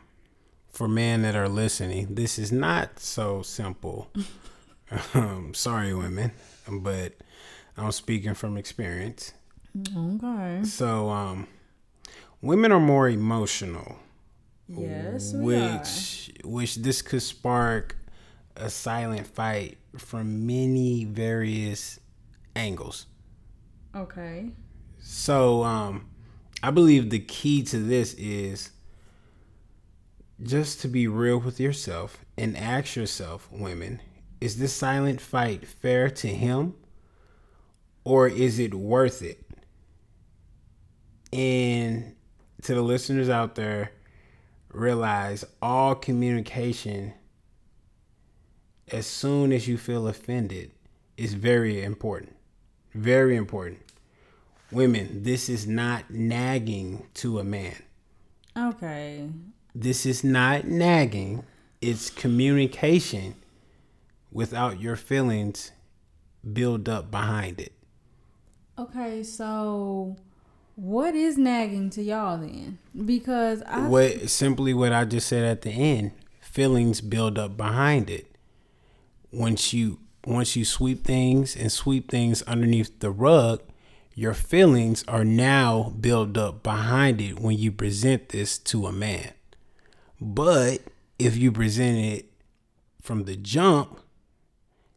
for 0.69 0.89
men 0.89 1.23
that 1.23 1.35
are 1.35 1.49
listening, 1.49 2.15
this 2.17 2.39
is 2.39 2.53
not 2.53 2.99
so 3.01 3.43
simple. 3.43 4.11
um 5.15 5.55
sorry 5.55 5.95
women, 5.95 6.33
but 6.71 7.15
I'm 7.77 7.93
speaking 7.93 8.35
from 8.35 8.57
experience. 8.57 9.33
Okay. 9.97 10.61
So, 10.65 11.09
um 11.11 11.47
women 12.41 12.73
are 12.73 12.81
more 12.81 13.09
emotional. 13.09 13.97
Yes, 14.69 15.33
which 15.33 16.33
which 16.45 16.77
this 16.77 17.03
could 17.03 17.23
spark 17.23 17.97
a 18.57 18.69
silent 18.71 19.27
fight 19.27 19.79
from 19.97 20.47
many 20.47 21.05
various 21.05 22.01
angles. 22.55 23.07
Okay. 23.95 24.51
So 24.99 25.63
um 25.63 26.09
I 26.63 26.71
believe 26.71 27.11
the 27.11 27.21
key 27.21 27.63
to 27.65 27.79
this 27.79 28.15
is 28.15 28.71
just 30.43 30.81
to 30.81 30.89
be 30.89 31.07
real 31.07 31.39
with 31.39 31.61
yourself 31.61 32.25
and 32.37 32.57
ask 32.57 32.97
yourself, 32.97 33.49
women, 33.51 34.03
is 34.41 34.59
this 34.59 34.73
silent 34.73 35.21
fight 35.21 35.67
fair 35.67 36.11
to 36.11 36.29
him 36.29 36.75
or 38.05 38.29
is 38.29 38.59
it 38.59 38.75
worth 38.75 39.23
it? 39.23 39.45
And 41.33 42.15
to 42.63 42.75
the 42.75 42.83
listeners 42.83 43.29
out 43.29 43.55
there, 43.55 43.93
realize 44.77 45.45
all 45.63 45.95
communication 45.95 47.15
as 48.93 49.07
soon 49.07 49.53
as 49.53 49.67
you 49.67 49.79
feel 49.79 50.07
offended 50.07 50.71
is 51.17 51.35
very 51.35 51.83
important. 51.83 52.37
Very 52.95 53.37
important. 53.37 53.81
Women, 54.71 55.23
this 55.23 55.49
is 55.49 55.67
not 55.67 56.11
nagging 56.11 57.07
to 57.15 57.39
a 57.39 57.45
man. 57.45 57.77
Okay. 58.57 59.29
This 59.75 60.07
is 60.07 60.23
not 60.23 60.67
nagging. 60.67 61.45
It's 61.81 62.11
communication 62.11 63.35
without 64.33 64.81
your 64.81 64.97
feelings 64.97 65.73
build 66.53 66.89
up 66.89 67.11
behind 67.11 67.61
it. 67.61 67.73
Okay, 68.79 69.23
so 69.23 70.17
what 70.77 71.15
is 71.15 71.39
nagging 71.39 71.89
to 71.91 72.03
y'all 72.03 72.39
then? 72.39 72.79
Because 73.05 73.63
I 73.67 73.89
What 73.89 74.29
simply 74.31 74.75
what 74.75 74.93
I 74.93 75.05
just 75.07 75.27
said 75.27 75.45
at 75.45 75.63
the 75.63 75.71
end, 75.71 76.13
feelings 76.41 77.01
build 77.01 77.39
up 77.39 77.57
behind 77.57 78.11
it. 78.11 78.37
Once 79.33 79.73
you 79.73 79.99
once 80.27 80.55
you 80.55 80.65
sweep 80.65 81.05
things 81.05 81.57
and 81.57 81.73
sweep 81.73 82.11
things 82.11 82.43
underneath 82.43 83.01
the 83.01 83.11
rug, 83.11 83.63
your 84.15 84.35
feelings 84.35 85.03
are 85.09 85.25
now 85.25 85.95
built 85.99 86.37
up 86.37 86.63
behind 86.63 87.21
it 87.21 87.41
when 87.41 87.57
you 87.57 87.73
present 87.73 88.29
this 88.29 88.59
to 88.59 88.87
a 88.87 88.93
man. 88.93 89.33
But 90.21 90.81
if 91.19 91.37
you 91.37 91.53
present 91.53 91.97
it 91.99 92.33
from 93.01 93.25
the 93.25 93.37
jump, 93.37 94.01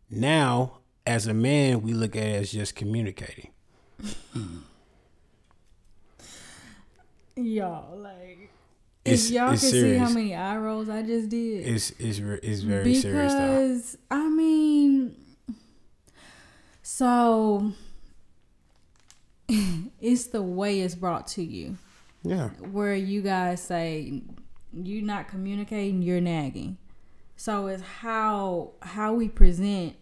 now 0.09 0.79
as 1.07 1.25
a 1.25 1.33
man, 1.33 1.83
we 1.83 1.93
look 1.93 2.17
at 2.17 2.23
it 2.23 2.35
as 2.35 2.51
just 2.51 2.75
communicating. 2.75 3.51
y'all 7.45 7.97
like 7.97 8.49
It's- 9.05 9.25
if 9.27 9.31
y'all 9.31 9.51
it's 9.53 9.61
can 9.61 9.71
see 9.71 9.95
how 9.95 10.09
many 10.09 10.35
eye 10.35 10.57
rolls 10.57 10.89
I 10.89 11.01
just 11.03 11.29
did. 11.29 11.65
It's 11.67 11.91
it's, 11.99 12.19
it's 12.19 12.61
very 12.61 12.95
serious 12.95 13.33
though. 13.33 13.39
because 13.47 13.97
I 14.11 14.27
mean, 14.29 15.15
so 16.81 17.71
it's 20.01 20.27
the 20.27 20.41
way 20.41 20.81
it's 20.81 20.95
brought 20.95 21.27
to 21.27 21.43
you, 21.43 21.77
Yeah. 22.23 22.49
where 22.71 22.95
you 22.95 23.21
guys 23.21 23.61
say 23.61 24.21
you're 24.73 25.03
not 25.05 25.27
communicating, 25.27 26.01
you're 26.01 26.21
nagging. 26.21 26.77
So 27.35 27.67
it's 27.67 27.81
how 27.81 28.71
how 28.81 29.13
we 29.13 29.29
present 29.29 29.95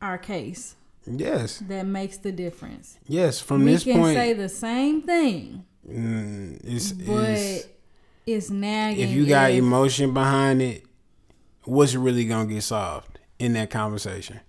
our 0.00 0.18
case 0.18 0.76
Yes. 1.06 1.58
that 1.68 1.84
makes 1.86 2.16
the 2.18 2.32
difference. 2.32 2.98
Yes. 3.06 3.40
From 3.40 3.64
we 3.64 3.72
this 3.72 3.84
can 3.84 3.98
point, 4.00 4.16
say 4.16 4.32
the 4.32 4.48
same 4.48 5.02
thing, 5.02 5.64
Mm, 5.88 6.60
it's, 6.64 6.92
but 6.92 7.28
it's, 7.30 7.66
it's 8.26 8.50
nagging. 8.50 9.04
if 9.04 9.10
you 9.10 9.26
got 9.26 9.50
if- 9.52 9.58
emotion 9.58 10.12
behind 10.12 10.60
it, 10.62 10.84
what's 11.64 11.94
really 11.94 12.24
gonna 12.26 12.46
get 12.52 12.62
solved 12.62 13.18
in 13.38 13.52
that 13.54 13.70
conversation? 13.70 14.40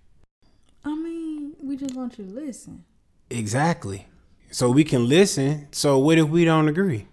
I 0.83 0.95
mean, 0.95 1.53
we 1.61 1.75
just 1.77 1.95
want 1.95 2.17
you 2.17 2.25
to 2.25 2.31
listen. 2.31 2.83
Exactly. 3.29 4.07
So 4.51 4.71
we 4.71 4.83
can 4.83 5.07
listen. 5.09 5.67
So 5.71 5.97
what 5.99 6.17
if 6.17 6.29
we 6.29 6.45
don't 6.45 6.69
agree? 6.69 7.07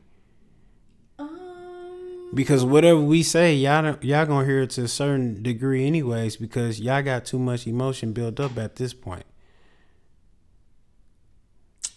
Um, 1.18 2.30
Because 2.32 2.64
whatever 2.64 3.00
we 3.00 3.22
say, 3.22 3.54
y'all 3.54 3.82
don't- 3.82 4.02
y'all 4.04 4.24
gonna 4.26 4.46
hear 4.46 4.62
it 4.62 4.70
to 4.70 4.84
a 4.84 4.88
certain 4.88 5.42
degree, 5.42 5.86
anyways. 5.86 6.36
Because 6.36 6.80
y'all 6.80 7.02
got 7.02 7.24
too 7.24 7.38
much 7.38 7.66
emotion 7.66 8.12
built 8.12 8.38
up 8.40 8.56
at 8.56 8.76
this 8.76 8.94
point. 8.94 9.24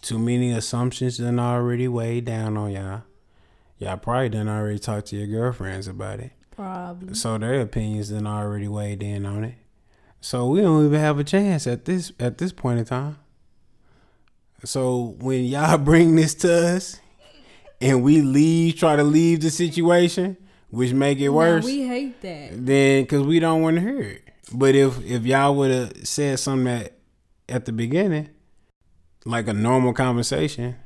Too 0.08 0.18
many 0.18 0.52
assumptions 0.52 1.18
done 1.18 1.38
already 1.38 1.86
weighed 1.86 2.24
down 2.24 2.56
on 2.56 2.70
y'all. 2.72 3.02
Y'all 3.76 3.98
probably 3.98 4.30
done 4.30 4.48
already 4.48 4.78
talked 4.78 5.08
to 5.08 5.16
your 5.16 5.26
girlfriends 5.26 5.86
about 5.86 6.18
it. 6.20 6.32
probably. 6.50 7.12
So 7.12 7.36
their 7.36 7.60
opinions 7.60 8.08
done 8.08 8.26
already 8.26 8.68
weighed 8.68 9.02
in 9.02 9.26
on 9.26 9.44
it. 9.44 9.56
So 10.22 10.48
we 10.48 10.62
don't 10.62 10.86
even 10.86 10.98
have 10.98 11.18
a 11.18 11.24
chance 11.24 11.66
at 11.66 11.84
this 11.84 12.10
at 12.18 12.38
this 12.38 12.52
point 12.52 12.78
in 12.78 12.84
time. 12.86 13.18
So 14.64 15.14
when 15.20 15.44
y'all 15.44 15.76
bring 15.90 16.16
this 16.16 16.34
to 16.36 16.52
us 16.76 16.98
and 17.80 18.02
we 18.02 18.22
leave, 18.22 18.76
try 18.76 18.96
to 18.96 19.04
leave 19.04 19.40
the 19.42 19.50
situation, 19.50 20.36
which 20.70 20.92
make 20.94 21.18
it 21.20 21.26
No, 21.26 21.32
worse, 21.34 21.64
we 21.66 21.86
hate 21.86 22.20
that. 22.22 22.64
then 22.66 23.02
because 23.04 23.26
we 23.26 23.40
don't 23.40 23.60
want 23.60 23.76
to 23.76 23.82
hear 23.82 24.00
it. 24.00 24.22
But 24.54 24.74
if 24.74 25.04
if 25.04 25.24
y'all 25.26 25.54
would 25.56 25.70
have 25.70 26.06
said 26.08 26.38
something 26.40 26.66
at 26.66 26.94
at 27.46 27.66
the 27.66 27.72
beginning, 27.72 28.30
like 29.28 29.46
a 29.46 29.52
normal 29.52 29.92
conversation, 29.92 30.76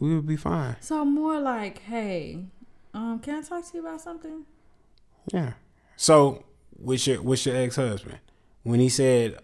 we 0.00 0.14
would 0.14 0.26
be 0.26 0.36
fine. 0.36 0.76
So 0.80 1.04
more 1.04 1.40
like, 1.40 1.78
hey, 1.78 2.44
um, 2.94 3.18
can 3.18 3.36
I 3.36 3.42
talk 3.42 3.68
to 3.68 3.76
you 3.76 3.80
about 3.80 4.00
something? 4.00 4.44
Yeah. 5.32 5.54
So 5.96 6.44
with 6.78 7.06
your 7.06 7.22
with 7.22 7.44
your 7.44 7.56
ex 7.56 7.76
husband, 7.76 8.18
when 8.62 8.80
he 8.80 8.88
said 8.88 9.38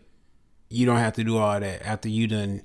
you 0.70 0.86
don't 0.86 0.98
have 0.98 1.14
to 1.14 1.24
do 1.24 1.36
all 1.36 1.58
that 1.58 1.86
after 1.86 2.08
you 2.08 2.26
done 2.28 2.62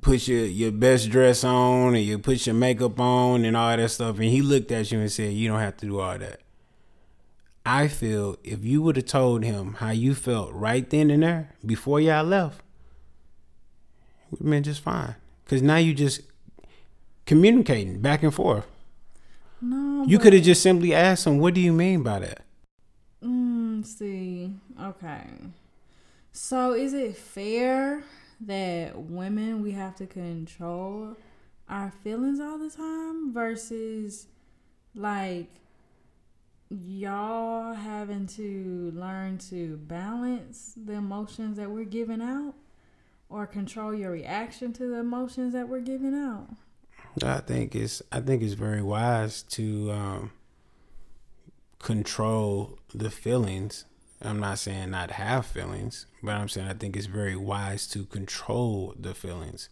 put 0.00 0.26
your 0.28 0.44
your 0.44 0.72
best 0.72 1.10
dress 1.10 1.44
on 1.44 1.94
and 1.94 2.04
you 2.04 2.18
put 2.18 2.46
your 2.46 2.54
makeup 2.54 2.98
on 3.00 3.44
and 3.44 3.56
all 3.56 3.76
that 3.76 3.90
stuff, 3.90 4.16
and 4.16 4.26
he 4.26 4.40
looked 4.40 4.70
at 4.70 4.92
you 4.92 5.00
and 5.00 5.10
said 5.10 5.32
you 5.32 5.48
don't 5.48 5.60
have 5.60 5.76
to 5.78 5.86
do 5.86 5.98
all 6.00 6.16
that. 6.18 6.40
I 7.66 7.88
feel 7.88 8.36
if 8.44 8.62
you 8.64 8.82
would 8.82 8.96
have 8.96 9.06
told 9.06 9.42
him 9.42 9.74
how 9.74 9.90
you 9.90 10.14
felt 10.14 10.52
right 10.52 10.88
then 10.88 11.10
and 11.10 11.22
there 11.22 11.54
before 11.64 11.98
y'all 11.98 12.24
left, 12.24 12.63
would 14.30 14.38
have 14.40 14.50
been 14.50 14.62
just 14.62 14.80
fine. 14.80 15.14
Cause 15.46 15.62
now 15.62 15.76
you 15.76 15.92
just 15.94 16.22
communicating 17.26 18.00
back 18.00 18.22
and 18.22 18.34
forth. 18.34 18.66
No, 19.60 20.04
You 20.06 20.18
could 20.18 20.32
have 20.32 20.42
just 20.42 20.62
simply 20.62 20.94
asked 20.94 21.26
him, 21.26 21.38
"What 21.38 21.54
do 21.54 21.60
you 21.60 21.72
mean 21.72 22.02
by 22.02 22.18
that?" 22.20 22.44
Mm, 23.22 23.84
see, 23.84 24.52
okay. 24.80 25.24
So 26.32 26.72
is 26.72 26.92
it 26.92 27.16
fair 27.16 28.02
that 28.40 28.98
women 28.98 29.62
we 29.62 29.70
have 29.72 29.94
to 29.96 30.06
control 30.06 31.16
our 31.68 31.90
feelings 32.02 32.40
all 32.40 32.58
the 32.58 32.68
time 32.70 33.32
versus 33.32 34.26
like 34.94 35.48
y'all 36.68 37.74
having 37.74 38.26
to 38.26 38.92
learn 38.94 39.38
to 39.38 39.76
balance 39.76 40.74
the 40.76 40.94
emotions 40.94 41.56
that 41.56 41.70
we're 41.70 41.84
giving 41.84 42.20
out 42.20 42.54
or 43.28 43.46
control 43.46 43.94
your 43.94 44.10
reaction 44.10 44.72
to 44.74 44.86
the 44.86 44.98
emotions 44.98 45.52
that 45.52 45.68
we're 45.68 45.80
giving 45.80 46.14
out? 46.14 46.48
I 47.22 47.40
think 47.40 47.74
it's 47.74 48.02
I 48.10 48.20
think 48.20 48.42
it's 48.42 48.54
very 48.54 48.82
wise 48.82 49.42
to 49.42 49.92
um, 49.92 50.32
control 51.78 52.78
the 52.94 53.10
feelings. 53.10 53.84
I'm 54.22 54.40
not 54.40 54.58
saying 54.58 54.90
not 54.90 55.12
have 55.12 55.44
feelings, 55.44 56.06
but 56.22 56.32
I'm 56.32 56.48
saying 56.48 56.66
I 56.66 56.74
think 56.74 56.96
it's 56.96 57.06
very 57.06 57.36
wise 57.36 57.86
to 57.88 58.04
control 58.06 58.94
the 58.98 59.14
feelings. 59.14 59.68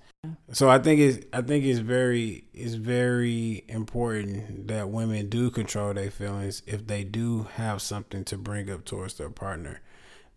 So 0.52 0.68
I 0.70 0.78
think 0.78 1.00
it's 1.00 1.26
I 1.32 1.42
think 1.42 1.64
it's 1.64 1.80
very 1.80 2.44
it's 2.54 2.74
very 2.74 3.64
important 3.68 4.68
that 4.68 4.90
women 4.90 5.28
do 5.28 5.50
control 5.50 5.94
their 5.94 6.12
feelings 6.12 6.62
if 6.66 6.86
they 6.86 7.02
do 7.02 7.48
have 7.54 7.82
something 7.82 8.24
to 8.26 8.36
bring 8.36 8.70
up 8.70 8.84
towards 8.84 9.14
their 9.14 9.30
partner, 9.30 9.80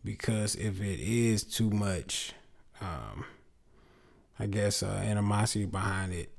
because 0.04 0.56
if 0.56 0.82
it 0.82 1.00
is 1.00 1.44
too 1.44 1.70
much, 1.70 2.34
um, 2.82 3.26
I 4.40 4.48
guess 4.48 4.84
uh, 4.84 5.02
animosity 5.04 5.66
behind 5.66 6.14
it, 6.14 6.32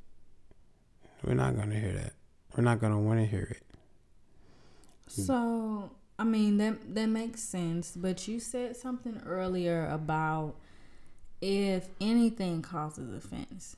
we're 1.25 1.35
not 1.35 1.57
gonna 1.57 1.75
hear 1.75 1.92
that. 1.92 2.12
We're 2.57 2.64
not 2.64 2.81
gonna 2.81 3.01
want 3.01 3.20
to 3.20 3.27
hear 3.27 3.49
it. 3.51 3.62
So, 5.09 5.90
I 6.18 6.25
mean 6.25 6.59
that 6.59 6.94
that 6.94 7.07
makes 7.07 7.42
sense, 7.42 7.92
but 7.96 8.27
you 8.29 8.40
said 8.40 8.77
something 8.77 9.20
earlier 9.25 9.87
about 9.88 10.57
if 11.40 11.88
anything 12.01 12.62
causes 12.62 13.14
offense, 13.14 13.77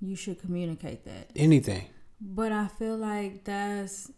you 0.00 0.16
should 0.16 0.40
communicate 0.40 1.04
that. 1.04 1.30
Anything. 1.36 1.86
But 2.20 2.52
I 2.52 2.68
feel 2.68 2.96
like 2.96 3.44
that's 3.44 4.10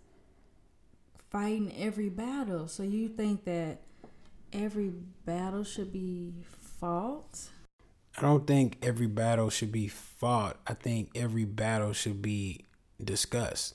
fighting 1.31 1.73
every 1.77 2.09
battle. 2.09 2.69
So 2.69 2.83
you 2.83 3.09
think 3.09 3.45
that 3.45 3.83
every 4.53 4.93
battle 5.25 5.65
should 5.65 5.93
be 5.93 6.33
fought? 6.81 7.49
I 8.17 8.23
don't 8.23 8.47
think 8.47 8.79
every 8.83 9.07
battle 9.07 9.51
should 9.51 9.71
be 9.71 9.89
fought. 9.89 10.59
I 10.67 10.75
think 10.75 11.11
every 11.15 11.45
battle 11.45 11.93
should 11.93 12.21
be 12.21 12.65
discussed. 13.03 13.75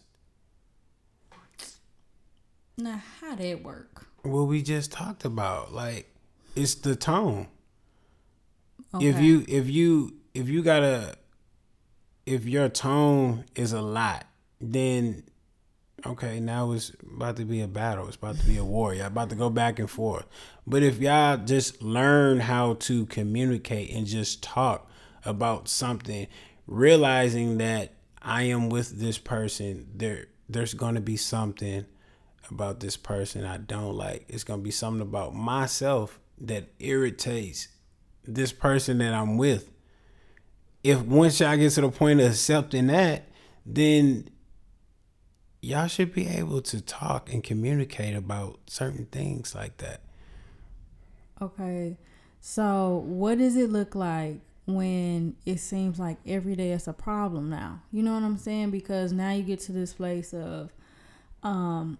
Now, 2.77 3.01
how 3.21 3.35
did 3.35 3.45
it 3.45 3.63
work? 3.63 4.07
What 4.23 4.43
we 4.43 4.61
just 4.61 4.91
talked 4.91 5.25
about, 5.25 5.73
like 5.73 6.13
it's 6.55 6.75
the 6.75 6.95
tone. 6.95 7.47
If 8.99 9.19
you 9.19 9.43
if 9.47 9.69
you 9.69 10.15
if 10.33 10.47
you 10.49 10.61
gotta 10.61 11.15
if 12.25 12.45
your 12.45 12.69
tone 12.69 13.45
is 13.55 13.73
a 13.73 13.81
lot, 13.81 14.25
then 14.61 15.23
okay, 16.05 16.39
now 16.39 16.71
it's 16.71 16.91
about 17.01 17.37
to 17.37 17.45
be 17.45 17.61
a 17.61 17.67
battle. 17.67 18.07
It's 18.07 18.15
about 18.15 18.37
to 18.37 18.45
be 18.45 18.57
a 18.57 18.63
war. 18.63 18.93
Y'all 18.93 19.07
about 19.07 19.29
to 19.29 19.35
go 19.35 19.49
back 19.49 19.79
and 19.79 19.89
forth. 19.89 20.25
But 20.67 20.83
if 20.83 20.99
y'all 20.99 21.37
just 21.37 21.81
learn 21.81 22.41
how 22.41 22.75
to 22.75 23.05
communicate 23.07 23.91
and 23.91 24.05
just 24.05 24.43
talk 24.43 24.89
about 25.25 25.67
something, 25.67 26.27
realizing 26.67 27.57
that 27.59 27.93
I 28.21 28.43
am 28.43 28.69
with 28.69 28.99
this 28.99 29.17
person, 29.17 29.87
there 29.95 30.27
there's 30.49 30.73
gonna 30.73 31.01
be 31.01 31.17
something 31.17 31.85
about 32.49 32.79
this 32.79 32.97
person 32.97 33.45
I 33.45 33.57
don't 33.57 33.95
like. 33.95 34.25
It's 34.27 34.43
gonna 34.43 34.61
be 34.61 34.71
something 34.71 35.01
about 35.01 35.33
myself 35.33 36.19
that 36.39 36.69
irritates 36.79 37.69
this 38.25 38.51
person 38.51 38.97
that 38.99 39.13
I'm 39.13 39.37
with. 39.37 39.69
If 40.83 41.01
once 41.01 41.39
y'all 41.39 41.55
get 41.55 41.71
to 41.71 41.81
the 41.81 41.89
point 41.89 42.19
of 42.19 42.27
accepting 42.27 42.87
that, 42.87 43.29
then 43.65 44.29
y'all 45.63 45.87
should 45.87 46.13
be 46.13 46.27
able 46.27 46.61
to 46.61 46.81
talk 46.81 47.31
and 47.31 47.41
communicate 47.41 48.15
about 48.15 48.59
certain 48.67 49.05
things 49.05 49.55
like 49.55 49.77
that. 49.77 50.01
Okay. 51.41 51.97
So, 52.41 53.01
what 53.05 53.37
does 53.37 53.55
it 53.55 53.69
look 53.69 53.95
like 53.95 54.39
when 54.65 55.35
it 55.45 55.59
seems 55.59 55.99
like 55.99 56.17
every 56.27 56.55
day 56.55 56.71
it's 56.71 56.87
a 56.87 56.93
problem 56.93 57.49
now? 57.49 57.81
You 57.93 58.03
know 58.03 58.13
what 58.13 58.23
I'm 58.23 58.37
saying? 58.37 58.71
Because 58.71 59.13
now 59.13 59.31
you 59.31 59.43
get 59.43 59.61
to 59.61 59.71
this 59.71 59.93
place 59.93 60.33
of 60.33 60.73
um 61.43 61.97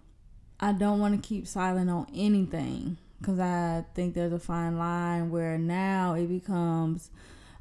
I 0.60 0.72
don't 0.72 1.00
want 1.00 1.20
to 1.20 1.26
keep 1.26 1.46
silent 1.46 1.90
on 1.90 2.06
anything 2.14 2.98
cuz 3.22 3.38
I 3.38 3.86
think 3.94 4.14
there's 4.14 4.32
a 4.32 4.38
fine 4.38 4.76
line 4.76 5.30
where 5.30 5.56
now 5.56 6.12
it 6.12 6.26
becomes 6.26 7.10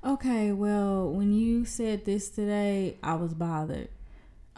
okay, 0.03 0.51
well, 0.51 1.09
when 1.09 1.31
you 1.31 1.63
said 1.63 2.03
this 2.03 2.27
today, 2.29 2.97
I 3.01 3.15
was 3.15 3.33
bothered. 3.33 3.87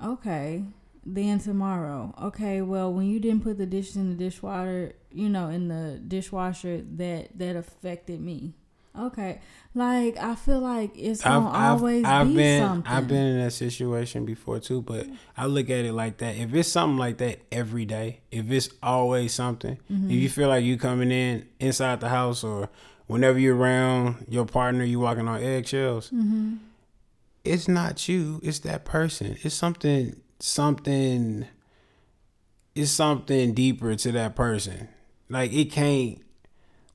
Okay. 0.03 0.63
Then 1.05 1.39
tomorrow. 1.39 2.13
Okay, 2.19 2.61
well, 2.61 2.91
when 2.91 3.05
you 3.05 3.19
didn't 3.19 3.43
put 3.43 3.57
the 3.59 3.65
dishes 3.67 3.95
in 3.95 4.09
the 4.09 4.15
dishwater, 4.15 4.93
you 5.11 5.29
know, 5.29 5.49
in 5.49 5.67
the 5.67 5.99
dishwasher, 6.07 6.81
that 6.95 7.37
that 7.37 7.55
affected 7.55 8.19
me. 8.19 8.53
Okay. 8.97 9.39
Like 9.75 10.17
I 10.17 10.35
feel 10.35 10.61
like 10.61 10.97
it's 10.97 11.21
gonna 11.21 11.49
always 11.49 12.03
be 12.05 12.33
been 12.35 12.61
something. 12.63 12.91
I've 12.91 13.07
been 13.07 13.25
in 13.25 13.39
that 13.43 13.51
situation 13.51 14.25
before 14.25 14.59
too, 14.59 14.81
but 14.81 15.05
I 15.37 15.45
look 15.47 15.69
at 15.69 15.83
it 15.85 15.91
like 15.93 16.17
that. 16.19 16.37
If 16.37 16.53
it's 16.55 16.69
something 16.69 16.97
like 16.97 17.17
that 17.17 17.39
every 17.51 17.85
day, 17.85 18.21
if 18.31 18.49
it's 18.51 18.69
always 18.81 19.33
something, 19.33 19.77
Mm-hmm. 19.91 20.09
if 20.09 20.15
you 20.15 20.29
feel 20.29 20.47
like 20.47 20.63
you 20.63 20.77
coming 20.77 21.11
in 21.11 21.45
inside 21.59 21.99
the 21.99 22.07
house 22.09 22.43
or 22.43 22.69
whenever 23.07 23.37
you're 23.37 23.55
around 23.57 24.25
your 24.29 24.45
partner, 24.45 24.83
you 24.85 25.01
walking 25.01 25.27
on 25.27 25.43
eggshells, 25.43 26.09
Mm-hmm. 26.09 26.55
it's 27.43 27.67
not 27.67 28.07
you, 28.07 28.39
it's 28.43 28.59
that 28.59 28.85
person. 28.85 29.37
It's 29.43 29.53
something 29.55 30.15
something 30.39 31.47
it's 32.75 32.91
something 32.91 33.53
deeper 33.53 33.95
to 33.95 34.11
that 34.11 34.35
person. 34.35 34.89
Like 35.29 35.53
it 35.53 35.71
can't 35.71 36.21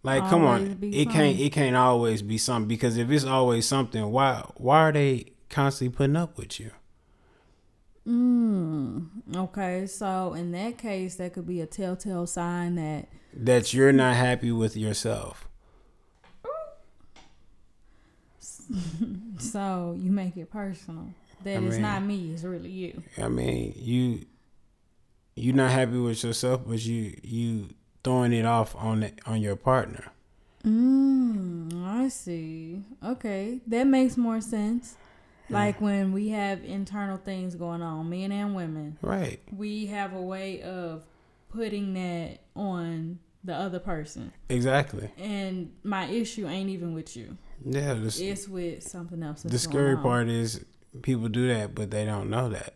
like 0.03 0.29
come 0.29 0.45
on. 0.45 0.79
It 0.83 1.11
can't 1.11 1.39
it 1.39 1.53
can't 1.53 1.77
always 1.77 2.23
be 2.23 2.39
something 2.39 2.69
because 2.69 2.97
if 2.97 3.11
it's 3.11 3.25
always 3.25 3.67
something, 3.67 4.11
why 4.11 4.45
why 4.57 4.81
are 4.81 4.93
they 4.93 5.33
constantly 5.49 5.97
putting 5.97 6.17
up 6.17 6.39
with 6.39 6.61
you? 6.61 6.71
Mm, 8.07 9.09
okay, 9.37 9.87
so 9.87 10.33
in 10.33 10.53
that 10.53 10.79
case, 10.79 11.17
that 11.17 11.35
could 11.35 11.47
be 11.47 11.61
a 11.61 11.67
telltale 11.67 12.27
sign 12.27 12.77
that 12.77 13.09
That 13.35 13.75
you're 13.75 13.93
not 13.93 14.17
happy 14.17 14.51
with 14.53 14.77
yourself. 14.77 15.47
so 19.39 19.97
you 19.99 20.11
make 20.11 20.37
it 20.37 20.51
personal. 20.51 21.09
That 21.45 21.57
I 21.57 21.67
it's 21.67 21.77
not 21.77 22.03
me, 22.03 22.33
it's 22.33 22.45
really 22.45 22.71
you. 22.71 23.03
I 23.19 23.29
mean, 23.29 23.75
you 23.77 24.27
you're 25.37 25.55
not 25.55 25.71
happy 25.71 25.99
with 25.99 26.23
yourself, 26.23 26.63
but 26.67 26.85
you 26.85 27.19
you 27.23 27.69
throwing 28.05 28.33
it 28.33 28.45
off 28.45 28.75
on 28.77 29.03
it 29.03 29.19
on 29.27 29.41
your 29.41 29.57
partner. 29.57 30.13
Mm, 30.65 31.87
I 31.87 32.09
see. 32.09 32.83
Okay, 33.05 33.61
that 33.67 33.87
makes 33.87 34.17
more 34.17 34.41
sense. 34.41 34.97
Like 35.51 35.81
when 35.81 36.13
we 36.13 36.29
have 36.29 36.63
internal 36.63 37.17
things 37.17 37.57
going 37.57 37.83
on, 37.83 38.09
men 38.09 38.31
and 38.31 38.55
women. 38.55 38.99
Right. 39.03 39.41
We 39.51 39.87
have 39.87 40.13
a 40.13 40.23
way 40.23 40.63
of 40.63 41.03
putting 41.49 41.95
that 41.95 42.39
on 42.55 43.19
the 43.43 43.55
other 43.55 43.81
person. 43.81 44.33
Exactly. 44.49 45.11
And 45.19 45.73
my 45.83 46.07
issue 46.07 46.47
ain't 46.47 46.71
even 46.71 46.95
with 46.95 47.17
you. 47.17 47.37
Yeah, 47.65 47.95
this, 47.95 48.21
it's 48.21 48.49
with 48.49 48.83
something 48.83 49.23
else. 49.23 49.43
The 49.43 49.59
scary 49.59 49.97
part 49.97 50.29
is 50.29 50.65
people 51.03 51.29
do 51.29 51.49
that, 51.49 51.75
but 51.75 51.91
they 51.91 52.05
don't 52.05 52.31
know 52.31 52.49
that. 52.49 52.75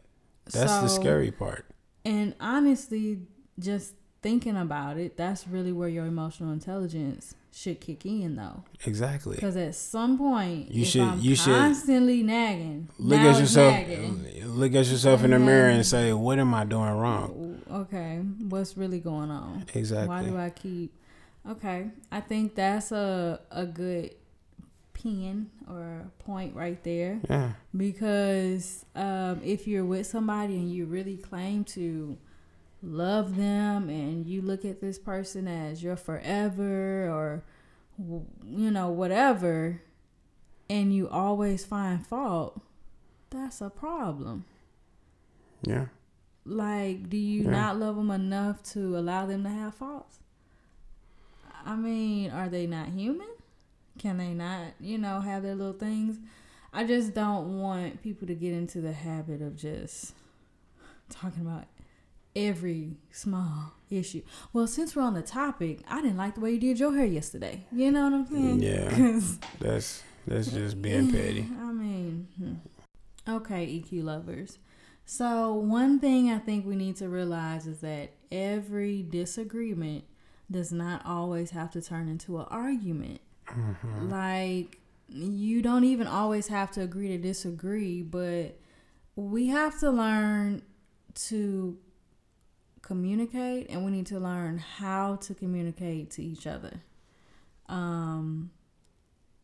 That's 0.52 0.72
so, 0.72 0.82
the 0.82 0.88
scary 0.88 1.30
part. 1.30 1.66
And 2.04 2.34
honestly, 2.40 3.22
just 3.58 3.94
thinking 4.22 4.56
about 4.56 4.98
it, 4.98 5.16
that's 5.16 5.46
really 5.48 5.72
where 5.72 5.88
your 5.88 6.06
emotional 6.06 6.52
intelligence 6.52 7.34
should 7.52 7.80
kick 7.80 8.04
in, 8.04 8.36
though. 8.36 8.64
Exactly. 8.84 9.36
Because 9.36 9.56
at 9.56 9.74
some 9.74 10.18
point, 10.18 10.70
you 10.70 10.84
should 10.84 11.02
I'm 11.02 11.20
you 11.20 11.36
constantly 11.36 12.18
should 12.18 12.26
nagging. 12.26 12.88
Look 12.98 13.20
at 13.20 13.38
yourself. 13.38 13.72
Nagging, 13.72 14.46
look 14.46 14.74
at 14.74 14.86
yourself 14.86 15.22
in 15.24 15.30
the 15.30 15.38
mirror 15.38 15.68
and 15.68 15.86
say, 15.86 16.12
"What 16.12 16.38
am 16.38 16.52
I 16.52 16.64
doing 16.64 16.90
wrong?" 16.90 17.62
Okay, 17.70 18.16
what's 18.48 18.76
really 18.76 19.00
going 19.00 19.30
on? 19.30 19.66
Exactly. 19.74 20.08
Why 20.08 20.24
do 20.24 20.36
I 20.36 20.50
keep? 20.50 20.92
Okay, 21.48 21.90
I 22.10 22.20
think 22.20 22.54
that's 22.54 22.92
a 22.92 23.40
a 23.50 23.66
good 23.66 24.14
pin 25.04 25.50
or 25.68 26.10
point 26.18 26.56
right 26.56 26.82
there. 26.82 27.20
Yeah. 27.28 27.52
Because 27.76 28.84
um, 28.96 29.40
if 29.44 29.68
you're 29.68 29.84
with 29.84 30.06
somebody 30.06 30.56
and 30.56 30.72
you 30.72 30.86
really 30.86 31.16
claim 31.16 31.64
to 31.64 32.16
love 32.82 33.36
them 33.36 33.88
and 33.88 34.26
you 34.26 34.42
look 34.42 34.64
at 34.64 34.80
this 34.80 34.98
person 34.98 35.46
as 35.46 35.82
your 35.82 35.96
forever 35.96 37.08
or 37.08 37.42
you 38.46 38.70
know 38.70 38.90
whatever 38.90 39.80
and 40.68 40.94
you 40.94 41.08
always 41.08 41.64
find 41.64 42.06
fault 42.06 42.60
that's 43.30 43.60
a 43.60 43.70
problem 43.70 44.44
yeah 45.62 45.86
like 46.44 47.08
do 47.08 47.16
you 47.16 47.44
yeah. 47.44 47.50
not 47.50 47.78
love 47.78 47.96
them 47.96 48.10
enough 48.10 48.62
to 48.62 48.98
allow 48.98 49.24
them 49.24 49.44
to 49.44 49.48
have 49.48 49.74
faults 49.74 50.18
i 51.64 51.74
mean 51.74 52.30
are 52.30 52.48
they 52.48 52.66
not 52.66 52.88
human 52.88 53.28
can 53.98 54.18
they 54.18 54.34
not 54.34 54.68
you 54.80 54.98
know 54.98 55.20
have 55.20 55.42
their 55.42 55.54
little 55.54 55.72
things 55.72 56.18
i 56.72 56.84
just 56.84 57.14
don't 57.14 57.60
want 57.60 58.02
people 58.02 58.26
to 58.26 58.34
get 58.34 58.52
into 58.52 58.80
the 58.80 58.92
habit 58.92 59.40
of 59.40 59.56
just 59.56 60.14
talking 61.10 61.42
about 61.42 61.64
every 62.36 62.96
small 63.10 63.72
issue. 63.90 64.22
Well, 64.52 64.66
since 64.66 64.94
we're 64.96 65.02
on 65.02 65.14
the 65.14 65.22
topic, 65.22 65.80
I 65.88 66.02
didn't 66.02 66.16
like 66.16 66.34
the 66.34 66.40
way 66.40 66.52
you 66.52 66.60
did 66.60 66.78
your 66.78 66.94
hair 66.94 67.06
yesterday. 67.06 67.66
You 67.72 67.90
know 67.90 68.04
what 68.04 68.12
I'm 68.12 68.26
saying? 68.26 68.62
Yeah. 68.62 69.20
that's 69.60 70.02
that's 70.26 70.50
just 70.50 70.80
being 70.82 71.10
petty. 71.10 71.48
I 71.60 71.72
mean, 71.72 72.28
hmm. 72.38 72.54
okay, 73.28 73.66
EQ 73.66 74.04
lovers. 74.04 74.58
So 75.06 75.52
one 75.52 76.00
thing 76.00 76.30
I 76.30 76.38
think 76.38 76.66
we 76.66 76.76
need 76.76 76.96
to 76.96 77.08
realize 77.08 77.66
is 77.66 77.80
that 77.80 78.12
every 78.32 79.02
disagreement 79.02 80.04
does 80.50 80.72
not 80.72 81.04
always 81.04 81.50
have 81.50 81.70
to 81.72 81.82
turn 81.82 82.08
into 82.08 82.38
an 82.38 82.46
argument. 82.48 83.20
Mm-hmm. 83.48 84.10
Like 84.10 84.78
you 85.08 85.62
don't 85.62 85.84
even 85.84 86.06
always 86.06 86.48
have 86.48 86.70
to 86.72 86.80
agree 86.80 87.08
to 87.08 87.18
disagree, 87.18 88.02
but 88.02 88.58
we 89.16 89.48
have 89.48 89.78
to 89.80 89.90
learn 89.90 90.62
to 91.14 91.78
communicate 92.82 93.70
and 93.70 93.84
we 93.84 93.90
need 93.90 94.06
to 94.06 94.18
learn 94.18 94.58
how 94.58 95.16
to 95.16 95.34
communicate 95.34 96.10
to 96.10 96.22
each 96.22 96.46
other. 96.46 96.82
Um, 97.68 98.50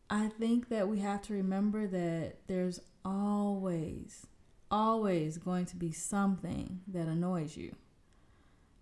I 0.09 0.27
think 0.27 0.69
that 0.69 0.87
we 0.87 0.99
have 0.99 1.21
to 1.23 1.33
remember 1.33 1.87
that 1.87 2.47
there's 2.47 2.81
always, 3.05 4.27
always 4.69 5.37
going 5.37 5.65
to 5.67 5.75
be 5.75 5.91
something 5.91 6.81
that 6.87 7.07
annoys 7.07 7.55
you. 7.55 7.75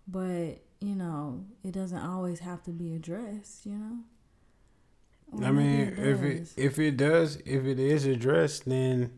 But, 0.08 0.62
you 0.80 0.96
know, 0.96 1.44
it 1.62 1.72
doesn't 1.72 1.98
always 1.98 2.40
have 2.40 2.62
to 2.64 2.70
be 2.70 2.94
addressed, 2.94 3.64
you 3.64 3.76
know? 3.76 3.98
Or 5.32 5.44
I 5.44 5.50
mean, 5.50 5.80
it 5.80 5.98
if 5.98 6.22
it 6.22 6.48
if 6.56 6.78
it 6.78 6.96
does, 6.96 7.36
if 7.46 7.64
it 7.64 7.78
is 7.78 8.04
addressed, 8.04 8.68
then 8.68 9.12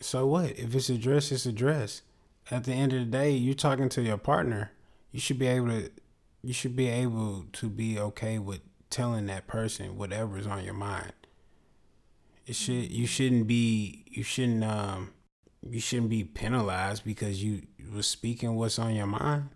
so 0.00 0.26
what? 0.26 0.58
If 0.58 0.74
it's 0.74 0.88
addressed, 0.88 1.32
it's 1.32 1.46
addressed 1.46 2.02
at 2.50 2.64
the 2.64 2.72
end 2.72 2.92
of 2.92 3.00
the 3.00 3.06
day, 3.06 3.30
you're 3.30 3.54
talking 3.54 3.88
to 3.90 4.02
your 4.02 4.18
partner. 4.18 4.72
You 5.12 5.20
should 5.20 5.38
be 5.38 5.46
able 5.46 5.68
to 5.68 5.90
you 6.42 6.52
should 6.52 6.74
be 6.74 6.88
able 6.88 7.44
to 7.52 7.68
be 7.68 7.98
okay 7.98 8.38
with 8.38 8.60
telling 8.88 9.26
that 9.26 9.46
person 9.46 9.96
whatever's 9.96 10.46
on 10.46 10.64
your 10.64 10.74
mind. 10.74 11.12
It 12.46 12.56
should 12.56 12.90
you 12.90 13.06
shouldn't 13.06 13.46
be 13.46 14.04
you 14.06 14.22
shouldn't 14.22 14.64
um 14.64 15.12
you 15.68 15.80
shouldn't 15.80 16.10
be 16.10 16.24
penalized 16.24 17.04
because 17.04 17.42
you 17.44 17.62
was 17.92 18.06
speaking 18.06 18.56
what's 18.56 18.78
on 18.78 18.94
your 18.94 19.06
mind. 19.06 19.50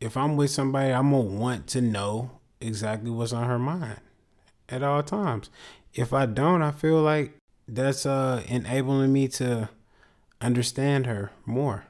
If 0.00 0.16
I'm 0.16 0.36
with 0.36 0.50
somebody, 0.50 0.92
I'm 0.92 1.10
gonna 1.10 1.24
want 1.24 1.66
to 1.68 1.80
know 1.80 2.30
exactly 2.60 3.10
what's 3.10 3.32
on 3.32 3.46
her 3.46 3.58
mind 3.58 4.00
at 4.68 4.82
all 4.82 5.02
times. 5.02 5.50
If 5.94 6.12
I 6.12 6.26
don't, 6.26 6.62
I 6.62 6.70
feel 6.70 7.00
like 7.00 7.34
that's 7.68 8.06
uh 8.06 8.42
enabling 8.46 9.12
me 9.12 9.28
to 9.28 9.68
understand 10.40 11.06
her 11.06 11.32
more 11.44 11.84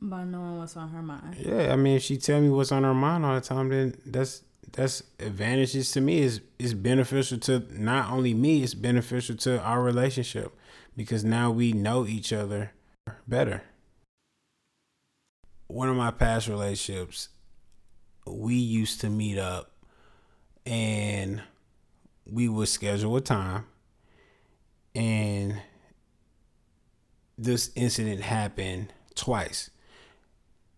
by 0.00 0.24
knowing 0.24 0.58
what's 0.58 0.76
on 0.76 0.90
her 0.90 1.02
mind. 1.02 1.36
Yeah, 1.38 1.72
I 1.72 1.76
mean, 1.76 1.96
if 1.96 2.02
she 2.02 2.16
tell 2.16 2.40
me 2.40 2.48
what's 2.48 2.72
on 2.72 2.84
her 2.84 2.94
mind 2.94 3.24
all 3.24 3.34
the 3.34 3.40
time, 3.40 3.68
then 3.68 3.96
that's 4.06 4.42
that's 4.72 5.02
advantages 5.18 5.92
to 5.92 6.00
me. 6.00 6.20
is 6.20 6.40
is 6.58 6.74
beneficial 6.74 7.38
to 7.38 7.64
not 7.70 8.10
only 8.10 8.34
me, 8.34 8.62
it's 8.62 8.74
beneficial 8.74 9.36
to 9.36 9.60
our 9.60 9.82
relationship 9.82 10.56
because 10.96 11.24
now 11.24 11.50
we 11.50 11.72
know 11.72 12.06
each 12.06 12.32
other 12.32 12.72
better. 13.26 13.62
One 15.66 15.88
of 15.88 15.96
my 15.96 16.10
past 16.10 16.48
relationships, 16.48 17.28
we 18.26 18.54
used 18.54 19.00
to 19.02 19.10
meet 19.10 19.38
up 19.38 19.72
and 20.64 21.42
we 22.30 22.48
would 22.48 22.68
schedule 22.68 23.16
a 23.16 23.20
time 23.20 23.64
and 24.94 25.60
this 27.36 27.70
incident 27.74 28.20
happened 28.20 28.92
twice 29.14 29.70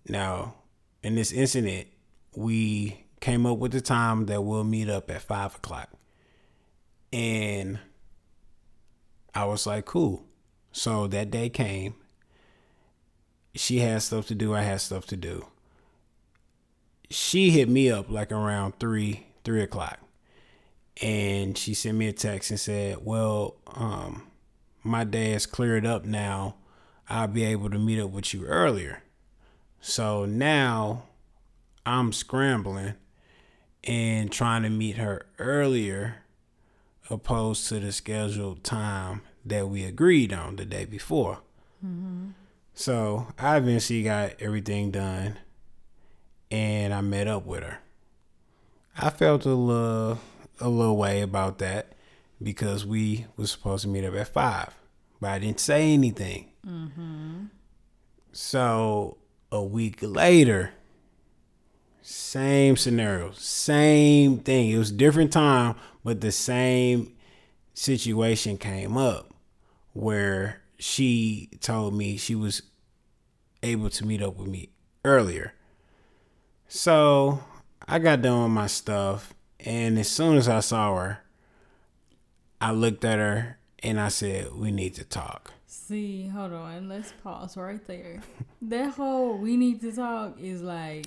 now, 0.09 0.55
in 1.03 1.15
this 1.15 1.33
incident, 1.33 1.89
we 2.35 3.05
came 3.21 3.47
up 3.47 3.59
with 3.59 3.73
the 3.73 3.81
time 3.81 4.27
that 4.27 4.43
we'll 4.43 4.65
meet 4.65 4.89
up 4.89 5.11
at 5.11 5.23
five 5.23 5.55
o'clock. 5.57 5.91
And 7.13 7.79
I 9.35 9.45
was 9.45 9.67
like, 9.67 9.85
cool. 9.85 10.25
So 10.73 11.07
that 11.09 11.31
day 11.31 11.49
came. 11.49 11.95
She 13.55 13.79
had 13.79 14.03
stuff 14.03 14.27
to 14.29 14.35
do. 14.35 14.55
I 14.55 14.63
had 14.63 14.81
stuff 14.81 15.07
to 15.07 15.17
do. 15.17 15.47
She 17.11 17.51
hit 17.51 17.69
me 17.69 17.91
up 17.91 18.09
like 18.09 18.31
around 18.31 18.79
three, 18.79 19.27
three 19.45 19.63
o'clock. 19.63 19.99
And 21.01 21.57
she 21.57 21.75
sent 21.75 21.97
me 21.97 22.09
a 22.09 22.13
text 22.13 22.51
and 22.51 22.61
said, 22.61 22.99
Well, 23.03 23.57
um, 23.75 24.27
my 24.83 25.05
day 25.05 25.33
is 25.33 25.47
cleared 25.47 25.87
up 25.87 26.05
now. 26.05 26.57
I'll 27.09 27.27
be 27.27 27.45
able 27.45 27.71
to 27.71 27.79
meet 27.79 28.01
up 28.01 28.11
with 28.11 28.33
you 28.33 28.45
earlier. 28.47 29.03
So 29.81 30.25
now 30.27 31.05
I'm 31.85 32.13
scrambling 32.13 32.95
and 33.85 34.31
trying 34.31 34.63
to 34.63 34.69
meet 34.69 34.97
her 34.97 35.27
earlier 35.39 36.17
opposed 37.09 37.69
to 37.69 37.81
the 37.81 37.91
scheduled 37.91 38.63
time 38.63 39.23
that 39.45 39.69
we 39.69 39.85
agreed 39.85 40.33
on 40.33 40.57
the 40.57 40.65
day 40.65 40.85
before. 40.85 41.41
Mm-hmm. 41.85 42.31
So 42.75 43.27
I 43.39 43.57
eventually 43.57 44.03
got 44.03 44.33
everything 44.41 44.91
done 44.91 45.39
and 46.51 46.95
I 46.95 47.01
met 47.01 47.27
up 47.27 47.45
with 47.45 47.63
her. 47.63 47.79
I 48.97 49.11
felt 49.11 49.47
a 49.47 49.55
little 49.55 50.19
a 50.61 50.69
little 50.69 50.97
way 50.97 51.21
about 51.21 51.59
that 51.59 51.93
because 52.43 52.87
we 52.87 53.27
was 53.37 53.51
supposed 53.51 53.83
to 53.83 53.89
meet 53.89 54.05
up 54.05 54.15
at 54.15 54.29
five, 54.29 54.75
but 55.21 55.31
I 55.31 55.39
didn't 55.39 55.61
say 55.61 55.93
anything. 55.93 56.51
Mm-hmm. 56.67 57.45
So 58.33 59.19
a 59.51 59.63
week 59.63 59.99
later, 60.01 60.73
same 62.03 62.77
scenario, 62.77 63.33
same 63.33 64.39
thing. 64.39 64.71
It 64.71 64.79
was 64.79 64.91
different 64.91 65.33
time, 65.33 65.75
but 66.05 66.21
the 66.21 66.33
same 66.33 67.15
situation 67.75 68.57
came 68.59 68.97
up 68.97 69.33
where 69.93 70.61
she 70.79 71.51
told 71.61 71.95
me 71.95 72.17
she 72.17 72.35
was 72.35 72.63
able 73.63 73.91
to 73.91 74.07
meet 74.07 74.23
up 74.23 74.37
with 74.37 74.49
me 74.49 74.71
earlier. 75.05 75.53
So 76.69 77.43
I 77.87 77.99
got 77.99 78.23
done 78.23 78.45
with 78.45 78.53
my 78.53 78.67
stuff, 78.67 79.35
and 79.65 79.99
as 79.99 80.09
soon 80.09 80.37
as 80.37 80.49
I 80.49 80.61
saw 80.61 80.97
her, 80.97 81.21
I 82.61 82.73
looked 82.73 83.05
at 83.05 83.19
her 83.19 83.59
and 83.83 84.01
I 84.01 84.09
said, 84.09 84.55
"We 84.55 84.71
need 84.71 84.95
to 84.95 85.05
talk." 85.05 85.53
See, 85.67 86.29
hold 86.29 86.53
on, 86.53 86.89
let's 86.89 87.13
pause 87.23 87.57
right 87.57 87.85
there. 87.87 88.21
that 88.63 88.95
whole 88.95 89.37
"we 89.39 89.57
need 89.57 89.81
to 89.83 89.93
talk" 89.93 90.39
is 90.41 90.63
like. 90.63 91.07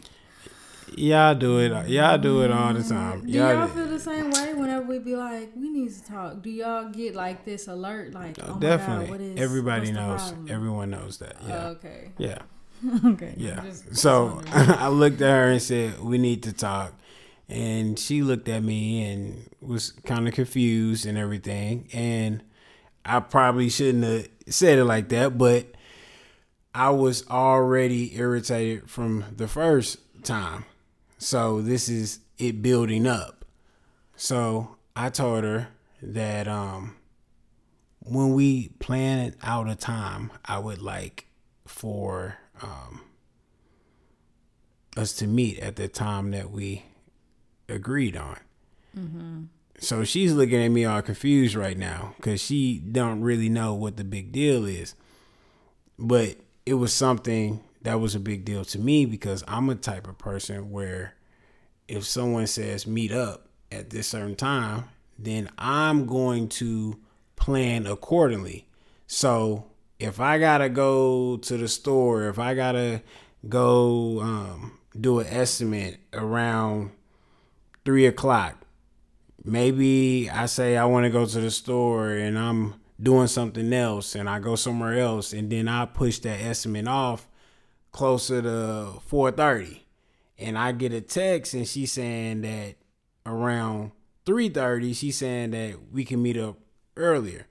Y'all 0.96 1.34
do 1.34 1.60
it. 1.60 1.90
Y'all 1.90 2.18
do 2.18 2.44
it 2.44 2.52
all 2.52 2.74
the 2.74 2.80
mm-hmm. 2.82 2.90
time. 2.90 3.26
Do 3.26 3.32
Y'all, 3.32 3.54
y'all 3.54 3.68
feel 3.68 3.88
the 3.88 4.00
same 4.00 4.30
way 4.32 4.54
whenever 4.54 4.86
we 4.86 5.00
be 5.00 5.16
like, 5.16 5.52
we 5.56 5.70
need 5.70 5.92
to 5.92 6.06
talk? 6.06 6.42
Do 6.42 6.50
y'all 6.50 6.90
get 6.90 7.16
like 7.16 7.46
this 7.46 7.68
alert, 7.68 8.14
like, 8.14 8.38
oh 8.44 8.60
definitely. 8.60 8.96
my 8.96 9.02
god, 9.04 9.10
what 9.10 9.22
is? 9.22 9.40
Everybody 9.40 9.92
knows. 9.92 10.34
Everyone 10.50 10.90
knows 10.92 11.18
that. 11.20 11.38
Yeah. 11.48 11.56
Oh, 11.56 11.68
okay. 11.70 12.12
yeah. 12.18 12.40
okay. 13.06 13.34
Yeah. 13.38 13.62
Just 13.64 13.96
So. 13.96 14.42
I 14.52 14.90
looked 14.90 15.22
at 15.22 15.30
her 15.30 15.52
and 15.52 15.62
said, 15.62 16.02
"We 16.02 16.18
need 16.18 16.44
to 16.44 16.54
talk." 16.54 16.94
And 17.50 18.00
she 18.00 18.22
looked 18.22 18.48
at 18.48 18.64
me 18.64 19.04
and 19.12 19.50
was 19.62 19.92
kind 20.06 20.28
of 20.28 20.34
confused 20.34 21.06
and 21.06 21.18
everything. 21.18 21.90
And 21.94 22.44
I 23.06 23.20
probably 23.20 23.70
shouldn't 23.70 24.04
have 24.04 24.30
said 24.48 24.80
it 24.80 24.86
like 24.86 25.10
that, 25.10 25.38
but 25.38 25.68
I 26.74 26.90
was 26.90 27.28
already 27.30 28.16
irritated 28.18 28.90
from 28.90 29.26
the 29.36 29.48
first 29.48 30.00
time. 30.24 30.66
So 31.18 31.62
this 31.62 31.90
is 31.90 32.20
it 32.38 32.62
building 32.62 33.06
up. 33.06 33.46
So 34.16 34.78
I 34.96 35.10
told 35.10 35.44
her 35.44 35.68
that 36.02 36.48
um 36.48 36.96
when 38.00 38.34
we 38.34 38.70
plan 38.80 39.36
out 39.42 39.70
a 39.70 39.76
time, 39.76 40.32
I 40.44 40.60
would 40.60 40.82
like 40.82 41.28
for 41.66 42.38
um 42.62 43.02
us 44.98 45.14
to 45.14 45.28
meet 45.28 45.60
at 45.60 45.76
the 45.76 45.88
time 45.88 46.32
that 46.32 46.52
we 46.52 46.84
agreed 47.70 48.16
on. 48.16 48.38
Mm-hmm. 48.98 49.44
So 49.80 50.04
she's 50.04 50.34
looking 50.34 50.64
at 50.64 50.70
me 50.70 50.86
all 50.86 51.02
confused 51.02 51.56
right 51.56 51.78
now 51.78 52.14
because 52.18 52.42
she 52.42 52.80
don't 52.80 53.22
really 53.22 53.50
know 53.50 53.74
what 53.74 53.98
the 53.98 54.04
big 54.04 54.32
deal 54.32 54.66
is. 54.66 54.96
But 56.00 56.38
it 56.66 56.76
was 56.76 56.94
something 56.94 57.62
that 57.82 58.00
was 58.00 58.16
a 58.16 58.20
big 58.20 58.46
deal 58.46 58.64
to 58.66 58.80
me 58.80 59.06
because 59.06 59.44
I'm 59.48 59.70
a 59.70 59.76
type 59.76 60.08
of 60.08 60.18
person 60.18 60.72
where 60.72 61.16
if 61.88 62.06
someone 62.06 62.48
says 62.48 62.88
meet 62.88 63.12
up 63.12 63.48
at 63.72 63.90
this 63.90 64.08
certain 64.08 64.36
time, 64.36 64.86
then 65.20 65.50
I'm 65.58 66.06
going 66.06 66.50
to 66.50 67.00
plan 67.36 67.86
accordingly. 67.86 68.68
So 69.08 69.66
if 70.00 70.20
I 70.20 70.40
gotta 70.40 70.70
go 70.70 71.38
to 71.38 71.58
the 71.58 71.68
store, 71.68 72.30
if 72.30 72.40
I 72.40 72.54
gotta 72.54 73.02
go 73.48 74.22
um, 74.22 74.80
do 75.00 75.20
an 75.20 75.28
estimate 75.28 75.98
around 76.14 76.92
three 77.86 78.06
o'clock, 78.06 78.66
maybe 79.44 80.30
I 80.30 80.46
say 80.46 80.78
I 80.78 80.86
want 80.86 81.06
to 81.06 81.10
go 81.10 81.26
to 81.26 81.40
the 81.40 81.52
store 81.52 82.12
and 82.12 82.38
I'm 82.38 82.76
doing 83.02 83.28
something 83.28 83.72
else 83.74 84.16
and 84.16 84.30
I 84.30 84.40
go 84.40 84.56
somewhere 84.56 85.00
else 85.00 85.34
and 85.34 85.52
then 85.52 85.68
I 85.68 85.86
push 85.86 86.20
that 86.20 86.40
estimate 86.42 86.88
off 86.88 87.28
closer 87.92 88.42
to 88.42 89.00
4:30 89.10 89.82
and 90.38 90.58
I 90.58 90.72
get 90.72 90.94
a 90.94 91.02
text 91.02 91.54
and 91.54 91.68
she's 91.68 91.92
saying 91.92 92.42
that 92.42 92.76
around 93.26 93.92
3:30 94.26 94.94
she's 94.94 95.18
saying 95.18 95.52
that 95.52 95.92
we 95.92 96.06
can 96.06 96.22
meet 96.22 96.38
up 96.38 96.58
earlier. 96.96 97.48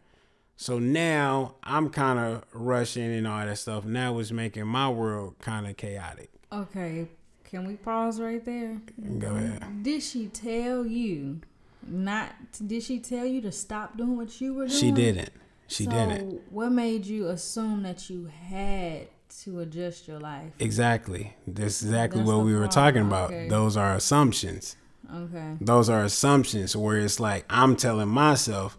So 0.57 0.79
now 0.79 1.57
I'm 1.65 1.91
kind 1.91 2.19
of 2.19 2.45
rushing 2.53 3.13
and 3.13 3.27
all 3.27 3.45
that 3.45 3.59
stuff. 3.59 3.85
Now 3.85 4.19
it's 4.19 4.31
making 4.31 4.67
my 4.67 4.89
world 4.89 5.35
kind 5.41 5.67
of 5.67 5.77
chaotic. 5.77 6.31
Okay, 6.53 7.09
can 7.53 7.67
we 7.67 7.75
pause 7.75 8.19
right 8.19 8.43
there? 8.43 8.81
Go 9.19 9.37
ahead. 9.37 9.83
Did 9.83 10.03
she 10.03 10.29
tell 10.29 10.87
you 10.87 11.43
not? 11.87 12.35
Did 12.67 12.83
she 12.83 12.99
tell 12.99 13.27
you 13.27 13.43
to 13.43 13.53
stop 13.53 13.99
doing 13.99 14.17
what 14.17 14.41
you 14.41 14.55
were 14.55 14.67
doing? 14.67 14.81
She 14.81 14.91
didn't. 14.91 15.29
She 15.67 15.85
so 15.85 15.91
didn't. 15.91 16.41
What 16.51 16.73
made 16.73 17.05
you 17.05 17.29
assume 17.29 17.83
that 17.83 18.09
you 18.09 18.31
had 18.49 19.09
to 19.43 19.61
adjust 19.61 20.09
your 20.09 20.19
life? 20.19 20.53
Exactly. 20.59 21.35
That's 21.47 21.83
exactly 21.83 22.21
That's 22.21 22.31
what 22.31 22.47
we 22.47 22.57
were 22.57 22.69
talking 22.69 23.03
about. 23.03 23.27
Okay. 23.27 23.49
Those 23.49 23.77
are 23.77 23.93
assumptions. 23.97 24.77
Okay. 25.15 25.57
Those 25.61 25.91
are 25.91 26.05
assumptions 26.05 26.75
where 26.75 26.97
it's 26.97 27.21
like 27.21 27.45
I'm 27.51 27.77
telling 27.77 28.09
myself 28.09 28.79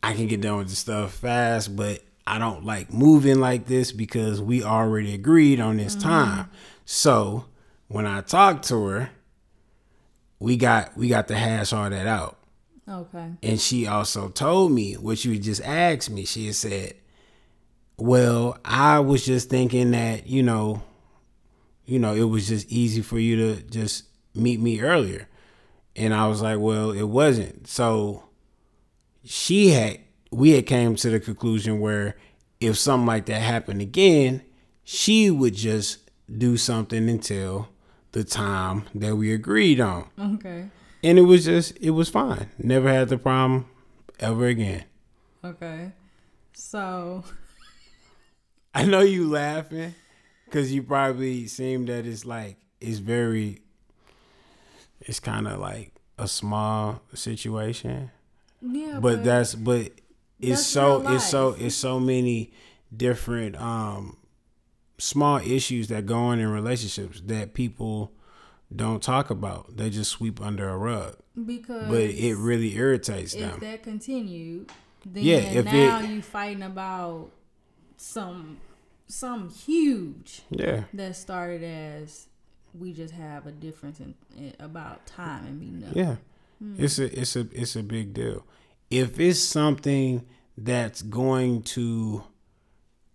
I 0.00 0.12
can 0.12 0.28
get 0.28 0.42
done 0.42 0.58
with 0.58 0.68
the 0.68 0.76
stuff 0.76 1.12
fast, 1.12 1.74
but 1.74 2.02
I 2.24 2.38
don't 2.38 2.64
like 2.64 2.92
moving 2.92 3.40
like 3.40 3.66
this 3.66 3.90
because 3.90 4.40
we 4.40 4.62
already 4.62 5.12
agreed 5.12 5.58
on 5.58 5.78
this 5.78 5.96
mm-hmm. 5.96 6.08
time. 6.08 6.50
So 6.84 7.46
when 7.88 8.06
I 8.06 8.20
talked 8.20 8.68
to 8.68 8.84
her, 8.86 9.10
we 10.38 10.56
got 10.56 10.96
we 10.96 11.08
got 11.08 11.28
to 11.28 11.36
hash 11.36 11.72
all 11.72 11.88
that 11.88 12.06
out. 12.06 12.38
Okay. 12.88 13.32
And 13.42 13.60
she 13.60 13.86
also 13.86 14.28
told 14.28 14.70
me 14.72 14.94
what 14.94 15.24
you 15.24 15.38
just 15.38 15.62
asked 15.62 16.10
me. 16.10 16.24
She 16.24 16.52
said, 16.52 16.94
Well, 17.96 18.58
I 18.64 19.00
was 19.00 19.24
just 19.24 19.50
thinking 19.50 19.90
that, 19.90 20.26
you 20.26 20.42
know, 20.42 20.82
you 21.84 21.98
know, 21.98 22.14
it 22.14 22.24
was 22.24 22.48
just 22.48 22.70
easy 22.70 23.02
for 23.02 23.18
you 23.18 23.36
to 23.36 23.62
just 23.62 24.04
meet 24.34 24.60
me 24.60 24.80
earlier. 24.80 25.28
And 25.96 26.14
I 26.14 26.28
was 26.28 26.42
like, 26.42 26.58
Well, 26.60 26.92
it 26.92 27.04
wasn't. 27.04 27.66
So 27.66 28.24
she 29.24 29.70
had 29.70 30.00
we 30.30 30.52
had 30.52 30.66
came 30.66 30.94
to 30.96 31.10
the 31.10 31.18
conclusion 31.18 31.80
where 31.80 32.16
if 32.60 32.78
something 32.78 33.06
like 33.06 33.26
that 33.26 33.42
happened 33.42 33.80
again, 33.80 34.42
she 34.84 35.30
would 35.30 35.54
just 35.54 36.10
do 36.38 36.56
something 36.56 37.08
until 37.08 37.68
the 38.12 38.24
time 38.24 38.84
that 38.94 39.16
we 39.16 39.32
agreed 39.32 39.80
on 39.80 40.08
Okay. 40.18 40.68
and 41.04 41.18
it 41.18 41.22
was 41.22 41.44
just 41.44 41.76
it 41.80 41.90
was 41.90 42.08
fine. 42.08 42.50
Never 42.58 42.88
had 42.92 43.08
the 43.08 43.18
problem 43.18 43.66
ever 44.20 44.46
again. 44.46 44.84
Okay. 45.44 45.92
So 46.54 47.24
I 48.74 48.84
know 48.84 49.00
you 49.00 49.28
laughing 49.28 49.94
because 50.46 50.72
you 50.72 50.82
probably 50.82 51.46
seem 51.46 51.86
that 51.86 52.06
it's 52.06 52.24
like 52.24 52.56
it's 52.80 52.98
very. 52.98 53.60
It's 55.00 55.20
kind 55.20 55.46
of 55.46 55.60
like 55.60 55.92
a 56.18 56.26
small 56.26 57.02
situation, 57.14 58.10
yeah, 58.62 58.98
but 59.00 59.22
that's 59.22 59.54
but 59.54 59.92
it's 60.40 60.64
so 60.66 61.06
it's 61.14 61.24
so 61.28 61.54
it's 61.58 61.76
so 61.76 62.00
many 62.00 62.52
different 62.96 63.56
um 63.60 64.16
small 64.98 65.38
issues 65.38 65.88
that 65.88 66.06
go 66.06 66.16
on 66.16 66.38
in 66.38 66.48
relationships 66.48 67.20
that 67.26 67.54
people 67.54 68.12
don't 68.74 69.02
talk 69.02 69.30
about. 69.30 69.76
They 69.76 69.90
just 69.90 70.10
sweep 70.10 70.40
under 70.40 70.68
a 70.68 70.76
rug, 70.76 71.16
because 71.44 71.88
but 71.88 72.00
it 72.02 72.36
really 72.36 72.74
irritates 72.76 73.34
if 73.34 73.40
them. 73.40 73.54
If 73.54 73.60
that 73.60 73.82
continued, 73.82 74.70
then 75.04 75.22
Yeah, 75.24 75.36
if 75.36 75.64
now 75.66 76.00
it- 76.00 76.08
you 76.10 76.22
fighting 76.22 76.62
about 76.62 77.30
some 77.96 78.58
some 79.08 79.48
huge 79.50 80.42
Yeah. 80.50 80.84
that 80.92 81.14
started 81.14 81.62
as 81.62 82.26
we 82.74 82.92
just 82.92 83.14
have 83.14 83.46
a 83.46 83.52
difference 83.52 84.00
in, 84.00 84.14
in 84.36 84.52
about 84.58 85.06
time 85.06 85.46
and 85.46 85.60
meeting 85.60 85.84
up. 85.88 85.94
Yeah. 85.94 86.16
Hmm. 86.58 86.74
It's 86.82 86.98
a 86.98 87.20
it's 87.20 87.36
a 87.36 87.46
it's 87.52 87.76
a 87.76 87.82
big 87.84 88.12
deal. 88.14 88.44
If 88.90 89.20
it's 89.20 89.38
something 89.38 90.26
that's 90.58 91.02
going 91.02 91.62
to 91.62 92.24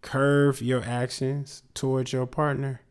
curve 0.02 0.62
your 0.62 0.84
actions 0.84 1.64
towards 1.74 2.12
your 2.14 2.26
partner, 2.28 2.82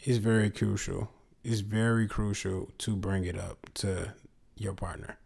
it's 0.00 0.18
very 0.18 0.50
crucial. 0.50 1.10
It's 1.44 1.60
very 1.60 2.06
crucial 2.06 2.68
to 2.78 2.96
bring 2.96 3.24
it 3.24 3.36
up 3.38 3.68
to 3.74 4.14
your 4.56 4.74
partner. 4.74 5.18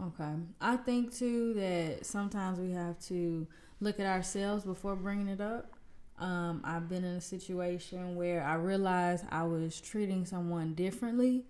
Okay. 0.00 0.32
I 0.60 0.76
think 0.76 1.14
too 1.14 1.54
that 1.54 2.06
sometimes 2.06 2.58
we 2.58 2.72
have 2.72 2.98
to 3.06 3.46
look 3.80 4.00
at 4.00 4.06
ourselves 4.06 4.64
before 4.64 4.96
bringing 4.96 5.28
it 5.28 5.40
up. 5.40 5.72
Um, 6.18 6.60
I've 6.64 6.88
been 6.88 7.04
in 7.04 7.16
a 7.16 7.20
situation 7.20 8.14
where 8.14 8.44
I 8.44 8.54
realized 8.54 9.24
I 9.30 9.42
was 9.44 9.80
treating 9.80 10.24
someone 10.24 10.74
differently, 10.74 11.44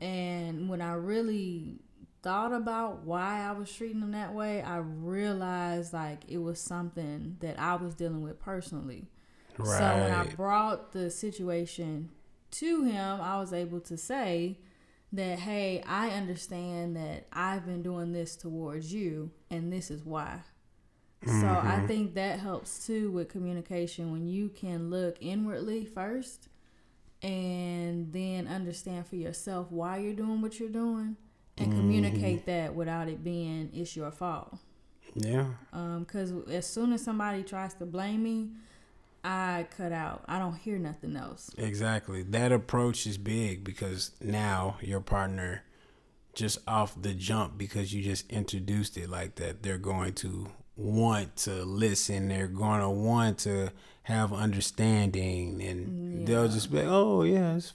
and 0.00 0.68
when 0.68 0.80
I 0.80 0.94
really 0.94 1.78
thought 2.22 2.52
about 2.52 3.04
why 3.04 3.42
I 3.42 3.52
was 3.52 3.72
treating 3.72 4.00
them 4.00 4.12
that 4.12 4.34
way, 4.34 4.62
I 4.62 4.78
realized 4.78 5.92
like 5.92 6.24
it 6.28 6.38
was 6.38 6.60
something 6.60 7.36
that 7.40 7.58
I 7.58 7.76
was 7.76 7.94
dealing 7.94 8.22
with 8.22 8.38
personally. 8.38 9.08
So 9.56 9.64
when 9.64 10.10
I 10.10 10.24
brought 10.24 10.92
the 10.92 11.10
situation 11.10 12.10
to 12.52 12.82
him, 12.84 13.20
I 13.20 13.38
was 13.38 13.52
able 13.52 13.80
to 13.80 13.96
say 13.96 14.58
that, 15.12 15.40
hey, 15.40 15.82
I 15.86 16.10
understand 16.10 16.96
that 16.96 17.26
I've 17.32 17.66
been 17.66 17.82
doing 17.82 18.12
this 18.12 18.36
towards 18.36 18.92
you, 18.92 19.32
and 19.50 19.70
this 19.72 19.90
is 19.90 20.04
why. 20.04 20.40
So 21.26 21.32
I 21.32 21.32
mm-hmm. 21.32 21.86
think 21.86 22.14
that 22.14 22.38
helps 22.38 22.86
too 22.86 23.10
with 23.10 23.28
communication 23.28 24.10
when 24.10 24.26
you 24.26 24.48
can 24.48 24.88
look 24.88 25.18
inwardly 25.20 25.84
first 25.84 26.48
and 27.20 28.10
then 28.10 28.48
understand 28.48 29.06
for 29.06 29.16
yourself 29.16 29.66
why 29.70 29.98
you're 29.98 30.14
doing 30.14 30.40
what 30.40 30.58
you're 30.58 30.70
doing 30.70 31.16
and 31.60 31.72
communicate 31.72 32.46
that 32.46 32.74
without 32.74 33.08
it 33.08 33.22
being 33.22 33.70
it's 33.74 33.96
your 33.96 34.10
fault. 34.10 34.58
Yeah. 35.14 35.46
Um, 35.72 36.04
Because 36.04 36.32
as 36.48 36.66
soon 36.66 36.92
as 36.92 37.02
somebody 37.02 37.42
tries 37.42 37.74
to 37.74 37.86
blame 37.86 38.22
me, 38.22 38.50
I 39.22 39.66
cut 39.76 39.92
out. 39.92 40.24
I 40.28 40.38
don't 40.38 40.56
hear 40.56 40.78
nothing 40.78 41.16
else. 41.16 41.50
Exactly. 41.58 42.22
That 42.22 42.52
approach 42.52 43.06
is 43.06 43.18
big 43.18 43.64
because 43.64 44.12
now 44.20 44.76
your 44.80 45.00
partner 45.00 45.62
just 46.34 46.58
off 46.66 47.00
the 47.00 47.12
jump 47.12 47.58
because 47.58 47.92
you 47.92 48.02
just 48.02 48.30
introduced 48.30 48.96
it 48.96 49.10
like 49.10 49.34
that. 49.36 49.62
They're 49.62 49.78
going 49.78 50.14
to 50.14 50.48
want 50.76 51.36
to 51.36 51.64
listen. 51.64 52.28
They're 52.28 52.46
going 52.46 52.80
to 52.80 52.88
want 52.88 53.38
to 53.40 53.72
have 54.04 54.32
understanding, 54.32 55.62
and 55.62 56.20
yeah. 56.20 56.26
they'll 56.26 56.48
just 56.48 56.70
be, 56.70 56.78
like, 56.78 56.86
"Oh 56.88 57.22
yeah, 57.22 57.56
it's 57.56 57.74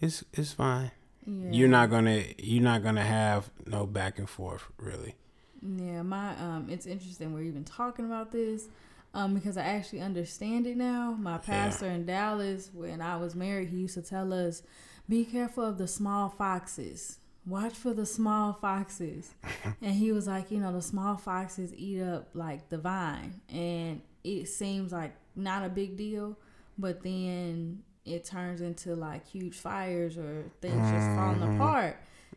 it's 0.00 0.24
it's 0.32 0.52
fine." 0.52 0.90
Yeah. 1.26 1.50
You're 1.50 1.68
not 1.68 1.90
gonna 1.90 2.24
you're 2.38 2.62
not 2.62 2.82
gonna 2.82 3.04
have 3.04 3.50
no 3.66 3.86
back 3.86 4.18
and 4.18 4.28
forth 4.28 4.64
really. 4.78 5.14
Yeah, 5.62 6.02
my 6.02 6.36
um, 6.38 6.68
it's 6.70 6.86
interesting 6.86 7.34
we're 7.34 7.42
even 7.42 7.64
talking 7.64 8.04
about 8.04 8.30
this, 8.30 8.68
um, 9.14 9.34
because 9.34 9.56
I 9.56 9.62
actually 9.62 10.00
understand 10.00 10.66
it 10.66 10.76
now. 10.76 11.16
My 11.18 11.38
pastor 11.38 11.86
yeah. 11.86 11.94
in 11.94 12.06
Dallas, 12.06 12.70
when 12.72 13.00
I 13.00 13.16
was 13.16 13.34
married, 13.34 13.70
he 13.70 13.78
used 13.78 13.94
to 13.94 14.02
tell 14.02 14.32
us, 14.32 14.62
"Be 15.08 15.24
careful 15.24 15.64
of 15.64 15.78
the 15.78 15.88
small 15.88 16.28
foxes." 16.28 17.18
watch 17.46 17.74
for 17.74 17.94
the 17.94 18.04
small 18.04 18.52
foxes. 18.52 19.32
and 19.82 19.94
he 19.94 20.12
was 20.12 20.26
like, 20.26 20.50
you 20.50 20.58
know, 20.58 20.72
the 20.72 20.82
small 20.82 21.16
foxes 21.16 21.72
eat 21.74 22.02
up 22.02 22.28
like 22.34 22.68
the 22.68 22.78
vine. 22.78 23.40
And 23.48 24.02
it 24.24 24.48
seems 24.48 24.92
like 24.92 25.14
not 25.34 25.64
a 25.64 25.68
big 25.68 25.96
deal, 25.96 26.36
but 26.76 27.02
then 27.02 27.82
it 28.06 28.24
turns 28.24 28.60
into 28.60 28.94
like 28.94 29.26
huge 29.26 29.56
fires 29.56 30.16
or 30.16 30.44
things 30.60 30.90
just 30.90 31.06
falling 31.16 31.40
mm-hmm. 31.40 31.60
apart. 31.60 31.96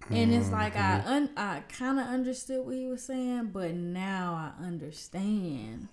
And 0.10 0.34
it's 0.34 0.50
like 0.50 0.76
I 0.76 1.00
mm-hmm. 1.00 1.08
un- 1.08 1.30
I 1.38 1.62
kind 1.70 2.00
of 2.00 2.08
understood 2.08 2.66
what 2.66 2.76
he 2.76 2.88
was 2.88 3.04
saying, 3.04 3.52
but 3.54 3.74
now 3.74 4.54
I 4.60 4.66
understand. 4.66 5.88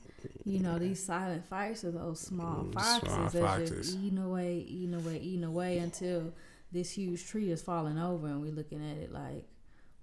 You 0.45 0.61
know 0.61 0.79
these 0.79 1.03
silent 1.05 1.45
fires 1.47 1.85
of 1.85 1.95
those 1.95 2.19
small 2.19 2.65
mm, 2.65 2.75
foxes 2.75 3.13
small 3.13 3.29
that 3.29 3.67
just 3.67 3.99
eating 3.99 4.19
away, 4.19 4.65
eating 4.67 4.95
away, 4.95 5.19
eating 5.19 5.45
away 5.45 5.79
until 5.79 6.33
this 6.73 6.91
huge 6.93 7.27
tree 7.27 7.51
is 7.51 7.63
falling 7.63 7.99
over 7.99 8.27
and 8.27 8.41
we're 8.41 8.51
looking 8.51 8.83
at 8.83 8.97
it 8.97 9.13
like 9.13 9.45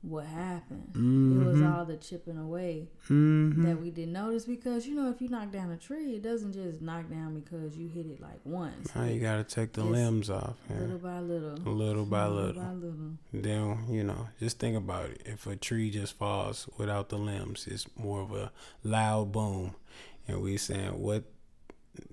what 0.03 0.25
happened 0.25 0.87
mm-hmm. 0.91 1.41
it 1.41 1.45
was 1.45 1.57
mm-hmm. 1.57 1.73
all 1.73 1.85
the 1.85 1.95
chipping 1.95 2.37
away 2.37 2.87
mm-hmm. 3.05 3.65
that 3.65 3.79
we 3.79 3.89
didn't 3.89 4.13
notice 4.13 4.45
because 4.45 4.85
you 4.85 4.93
know 4.93 5.09
if 5.09 5.21
you 5.21 5.29
knock 5.29 5.51
down 5.51 5.71
a 5.71 5.77
tree 5.77 6.15
it 6.15 6.21
doesn't 6.21 6.51
just 6.51 6.81
knock 6.81 7.09
down 7.09 7.33
because 7.33 7.77
you 7.77 7.87
hit 7.87 8.05
it 8.05 8.19
like 8.19 8.39
once 8.43 8.93
now 8.95 9.05
you 9.05 9.19
gotta 9.19 9.43
take 9.43 9.71
the 9.73 9.83
limbs 9.83 10.29
off 10.29 10.55
little 10.69 10.97
by 10.97 11.19
little 11.19 11.55
little 11.73 12.05
by 12.05 12.27
little. 12.27 12.47
little 12.47 12.63
by 12.63 12.71
little 12.73 13.11
then 13.31 13.85
you 13.89 14.03
know 14.03 14.27
just 14.39 14.59
think 14.59 14.75
about 14.75 15.05
it 15.05 15.21
if 15.25 15.47
a 15.47 15.55
tree 15.55 15.89
just 15.89 16.17
falls 16.17 16.67
without 16.77 17.07
the 17.09 17.17
limbs 17.17 17.65
it's 17.67 17.87
more 17.95 18.21
of 18.21 18.33
a 18.33 18.51
loud 18.83 19.31
boom 19.31 19.73
and 20.27 20.41
we 20.41 20.57
saying 20.57 21.01
what 21.01 21.23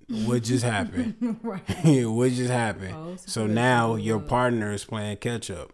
what 0.09 0.43
just 0.43 0.65
happened? 0.65 1.39
right. 1.43 1.63
what 1.85 2.33
just 2.33 2.51
happened? 2.51 2.95
Oh, 2.95 3.17
so 3.17 3.47
now 3.47 3.95
your 3.95 4.19
partner 4.19 4.73
is 4.73 4.85
playing 4.85 5.19
catch 5.19 5.51
up, 5.51 5.73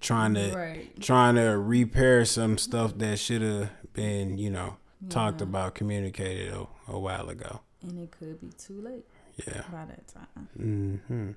trying 0.00 0.34
to 0.34 0.52
right. 0.54 1.00
trying 1.00 1.34
to 1.36 1.58
repair 1.58 2.24
some 2.24 2.58
stuff 2.58 2.96
that 2.98 3.18
should 3.18 3.42
have 3.42 3.70
been, 3.92 4.38
you 4.38 4.50
know, 4.50 4.76
yeah. 5.02 5.08
talked 5.08 5.40
about, 5.40 5.74
communicated 5.74 6.52
a, 6.52 6.66
a, 6.88 6.98
while 6.98 7.28
ago. 7.28 7.60
And 7.82 7.98
it 7.98 8.10
could 8.10 8.40
be 8.40 8.50
too 8.58 8.80
late. 8.80 9.04
Yeah. 9.46 9.62
By 9.70 9.84
that 9.84 10.08
time. 10.08 10.48
Mm-hmm. 10.58 11.30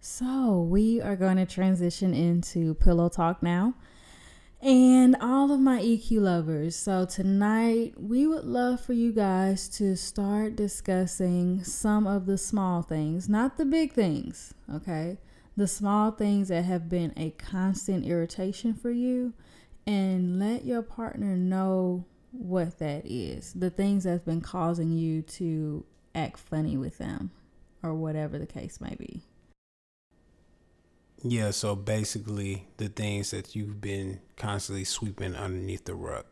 So 0.00 0.60
we 0.62 1.00
are 1.00 1.16
going 1.16 1.36
to 1.36 1.46
transition 1.46 2.14
into 2.14 2.74
pillow 2.74 3.08
talk 3.08 3.42
now 3.42 3.74
and 4.62 5.16
all 5.20 5.50
of 5.52 5.60
my 5.60 5.80
EQ 5.80 6.20
lovers. 6.20 6.76
So, 6.76 7.06
tonight 7.06 7.94
we 7.96 8.26
would 8.26 8.44
love 8.44 8.80
for 8.80 8.92
you 8.92 9.12
guys 9.12 9.68
to 9.70 9.96
start 9.96 10.56
discussing 10.56 11.64
some 11.64 12.06
of 12.06 12.26
the 12.26 12.36
small 12.36 12.82
things, 12.82 13.28
not 13.28 13.56
the 13.56 13.64
big 13.64 13.92
things, 13.92 14.54
okay? 14.72 15.18
The 15.60 15.68
small 15.68 16.10
things 16.10 16.48
that 16.48 16.64
have 16.64 16.88
been 16.88 17.12
a 17.18 17.32
constant 17.32 18.06
irritation 18.06 18.72
for 18.72 18.90
you, 18.90 19.34
and 19.86 20.38
let 20.38 20.64
your 20.64 20.80
partner 20.80 21.36
know 21.36 22.06
what 22.32 22.78
that 22.78 23.04
is. 23.04 23.52
The 23.52 23.68
things 23.68 24.04
that's 24.04 24.24
been 24.24 24.40
causing 24.40 24.90
you 24.90 25.20
to 25.20 25.84
act 26.14 26.38
funny 26.38 26.78
with 26.78 26.96
them, 26.96 27.30
or 27.82 27.92
whatever 27.92 28.38
the 28.38 28.46
case 28.46 28.80
may 28.80 28.94
be. 28.98 29.20
Yeah, 31.22 31.50
so 31.50 31.76
basically 31.76 32.66
the 32.78 32.88
things 32.88 33.30
that 33.32 33.54
you've 33.54 33.82
been 33.82 34.20
constantly 34.38 34.84
sweeping 34.84 35.36
underneath 35.36 35.84
the 35.84 35.94
rug. 35.94 36.24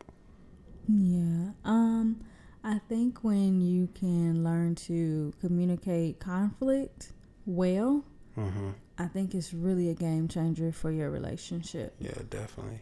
Yeah. 0.89 1.51
Um 1.67 2.25
I 2.65 2.81
think 2.89 3.23
when 3.23 3.61
you 3.61 3.89
can 3.89 4.43
learn 4.43 4.75
to 4.87 5.35
communicate 5.39 6.19
conflict 6.19 7.13
well, 7.45 8.07
mm-hmm. 8.35 8.71
I 8.99 9.07
think 9.07 9.35
it's 9.35 9.55
really 9.55 9.89
a 9.91 9.95
game 9.95 10.29
changer 10.29 10.73
for 10.73 10.91
your 10.91 11.11
relationship. 11.11 11.95
Yeah, 12.01 12.19
definitely. 12.29 12.81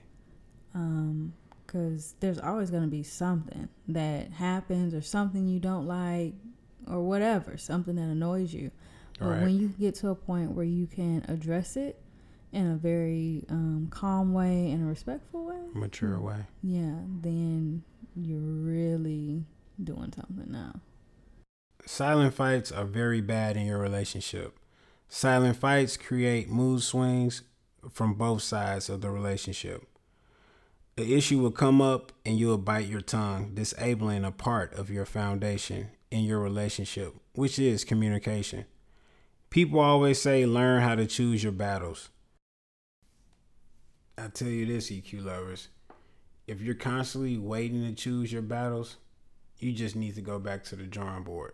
Um 0.75 1.35
cuz 1.67 2.15
there's 2.21 2.39
always 2.39 2.71
going 2.71 2.85
to 2.85 2.89
be 2.89 3.03
something 3.03 3.69
that 3.89 4.31
happens 4.31 4.95
or 4.95 5.01
something 5.01 5.49
you 5.49 5.59
don't 5.59 5.87
like 5.87 6.35
or 6.89 7.03
whatever, 7.03 7.57
something 7.57 7.97
that 7.97 8.03
annoys 8.03 8.55
you. 8.55 8.71
But 9.19 9.27
right. 9.27 9.43
when 9.43 9.57
you 9.59 9.69
get 9.69 9.95
to 9.97 10.11
a 10.11 10.15
point 10.15 10.53
where 10.53 10.65
you 10.65 10.87
can 10.87 11.25
address 11.29 11.77
it 11.77 12.01
in 12.53 12.71
a 12.71 12.77
very 12.77 13.45
um, 13.49 13.89
calm 13.91 14.33
way 14.33 14.71
and 14.71 14.83
a 14.83 14.87
respectful 14.87 15.45
way, 15.47 15.61
mature 15.73 16.21
way, 16.21 16.45
yeah, 16.63 16.97
then 17.23 17.83
you're 18.15 18.39
really 18.39 19.45
doing 19.83 20.13
something 20.15 20.51
now. 20.51 20.81
Silent 21.85 22.35
fights 22.35 22.71
are 22.73 22.85
very 22.85 23.21
bad 23.21 23.57
in 23.57 23.67
your 23.67 23.79
relationship. 23.79 24.59
Silent 25.09 25.57
fights 25.57 25.97
create 25.97 26.51
mood 26.51 26.83
swings 26.83 27.43
from 27.91 28.15
both 28.15 28.43
sides 28.43 28.89
of 28.89 29.01
the 29.01 29.11
relationship. 29.11 29.87
The 30.97 31.15
issue 31.15 31.39
will 31.39 31.51
come 31.51 31.81
up 31.81 32.13
and 32.25 32.39
you'll 32.39 32.59
bite 32.59 32.87
your 32.87 33.01
tongue, 33.01 33.53
disabling 33.55 34.25
a 34.25 34.33
part 34.33 34.73
of 34.75 34.91
your 34.91 35.05
foundation 35.05 35.91
in 36.11 36.25
your 36.25 36.41
relationship, 36.41 37.15
which 37.35 37.59
is 37.59 37.85
communication. 37.85 38.65
People 39.51 39.81
always 39.81 40.21
say 40.21 40.45
learn 40.47 40.83
how 40.83 40.95
to 40.95 41.07
choose 41.07 41.43
your 41.43 41.53
battles. 41.53 42.09
I 44.19 44.29
tell 44.29 44.49
you 44.49 44.67
this, 44.67 44.91
EQ 44.91 45.25
lovers, 45.25 45.69
if 46.47 46.61
you're 46.61 46.75
constantly 46.75 47.37
waiting 47.37 47.83
to 47.83 47.93
choose 47.93 48.33
your 48.33 48.43
battles, 48.43 48.97
you 49.59 49.73
just 49.73 49.97
need 49.97 50.15
to 50.15 50.23
go 50.23 50.39
back 50.39 50.65
to 50.65 50.77
the 50.77 50.85
drawing 50.85 51.23
board. 51.23 51.53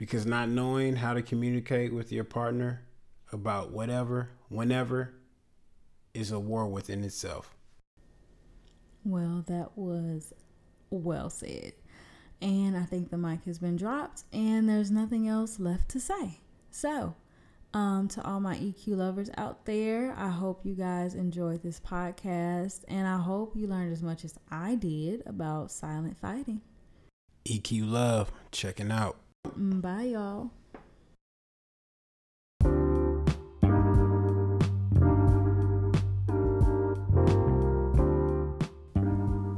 Because 0.00 0.24
not 0.24 0.48
knowing 0.48 0.96
how 0.96 1.12
to 1.12 1.20
communicate 1.20 1.92
with 1.92 2.10
your 2.10 2.24
partner 2.24 2.86
about 3.32 3.70
whatever, 3.70 4.30
whenever, 4.48 5.12
is 6.14 6.32
a 6.32 6.40
war 6.40 6.66
within 6.66 7.04
itself. 7.04 7.54
Well, 9.04 9.44
that 9.46 9.76
was 9.76 10.32
well 10.88 11.28
said. 11.28 11.74
And 12.40 12.78
I 12.78 12.84
think 12.84 13.10
the 13.10 13.18
mic 13.18 13.44
has 13.44 13.58
been 13.58 13.76
dropped, 13.76 14.24
and 14.32 14.66
there's 14.66 14.90
nothing 14.90 15.28
else 15.28 15.60
left 15.60 15.90
to 15.90 16.00
say. 16.00 16.40
So, 16.70 17.14
um, 17.74 18.08
to 18.08 18.24
all 18.24 18.40
my 18.40 18.56
EQ 18.56 18.96
lovers 18.96 19.28
out 19.36 19.66
there, 19.66 20.14
I 20.16 20.30
hope 20.30 20.64
you 20.64 20.72
guys 20.72 21.14
enjoyed 21.14 21.62
this 21.62 21.78
podcast, 21.78 22.84
and 22.88 23.06
I 23.06 23.18
hope 23.18 23.54
you 23.54 23.66
learned 23.66 23.92
as 23.92 24.02
much 24.02 24.24
as 24.24 24.38
I 24.50 24.76
did 24.76 25.24
about 25.26 25.70
silent 25.70 26.16
fighting. 26.16 26.62
EQ 27.46 27.90
Love, 27.90 28.32
checking 28.50 28.90
out. 28.90 29.18
Mm, 29.48 29.80
bye, 29.80 30.04
y'all. 30.04 30.50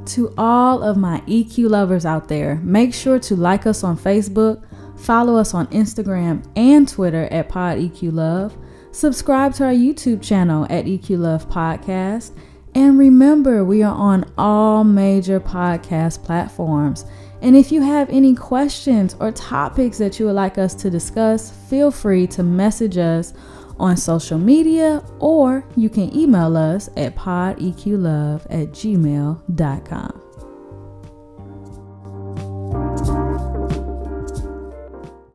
To 0.05 0.33
all 0.37 0.83
of 0.83 0.97
my 0.97 1.21
EQ 1.21 1.69
lovers 1.69 2.05
out 2.05 2.27
there, 2.27 2.55
make 2.57 2.93
sure 2.93 3.17
to 3.19 3.35
like 3.35 3.65
us 3.65 3.83
on 3.83 3.97
Facebook 3.97 4.63
Follow 5.03 5.35
us 5.35 5.53
on 5.53 5.67
Instagram 5.67 6.45
and 6.55 6.87
Twitter 6.87 7.25
at 7.25 7.49
Pod 7.49 7.77
EQ 7.77 8.13
Love. 8.13 8.57
Subscribe 8.91 9.53
to 9.55 9.65
our 9.65 9.73
YouTube 9.73 10.21
channel 10.21 10.65
at 10.69 10.85
EQ 10.85 11.19
Love 11.19 11.49
Podcast. 11.49 12.31
And 12.75 12.97
remember, 12.97 13.65
we 13.65 13.83
are 13.83 13.93
on 13.93 14.31
all 14.37 14.83
major 14.83 15.39
podcast 15.39 16.23
platforms. 16.23 17.05
And 17.43 17.57
if 17.57 17.73
you 17.73 17.81
have 17.81 18.09
any 18.09 18.33
questions 18.35 19.17
or 19.19 19.33
topics 19.33 19.97
that 19.97 20.17
you 20.17 20.27
would 20.27 20.35
like 20.35 20.57
us 20.57 20.73
to 20.75 20.89
discuss, 20.89 21.51
feel 21.51 21.91
free 21.91 22.25
to 22.27 22.41
message 22.41 22.97
us 22.97 23.33
on 23.77 23.97
social 23.97 24.37
media 24.37 25.03
or 25.19 25.65
you 25.75 25.89
can 25.89 26.15
email 26.15 26.55
us 26.55 26.89
at 26.95 27.15
podeqlove 27.17 28.45
at 28.49 28.69
gmail.com. 28.71 30.22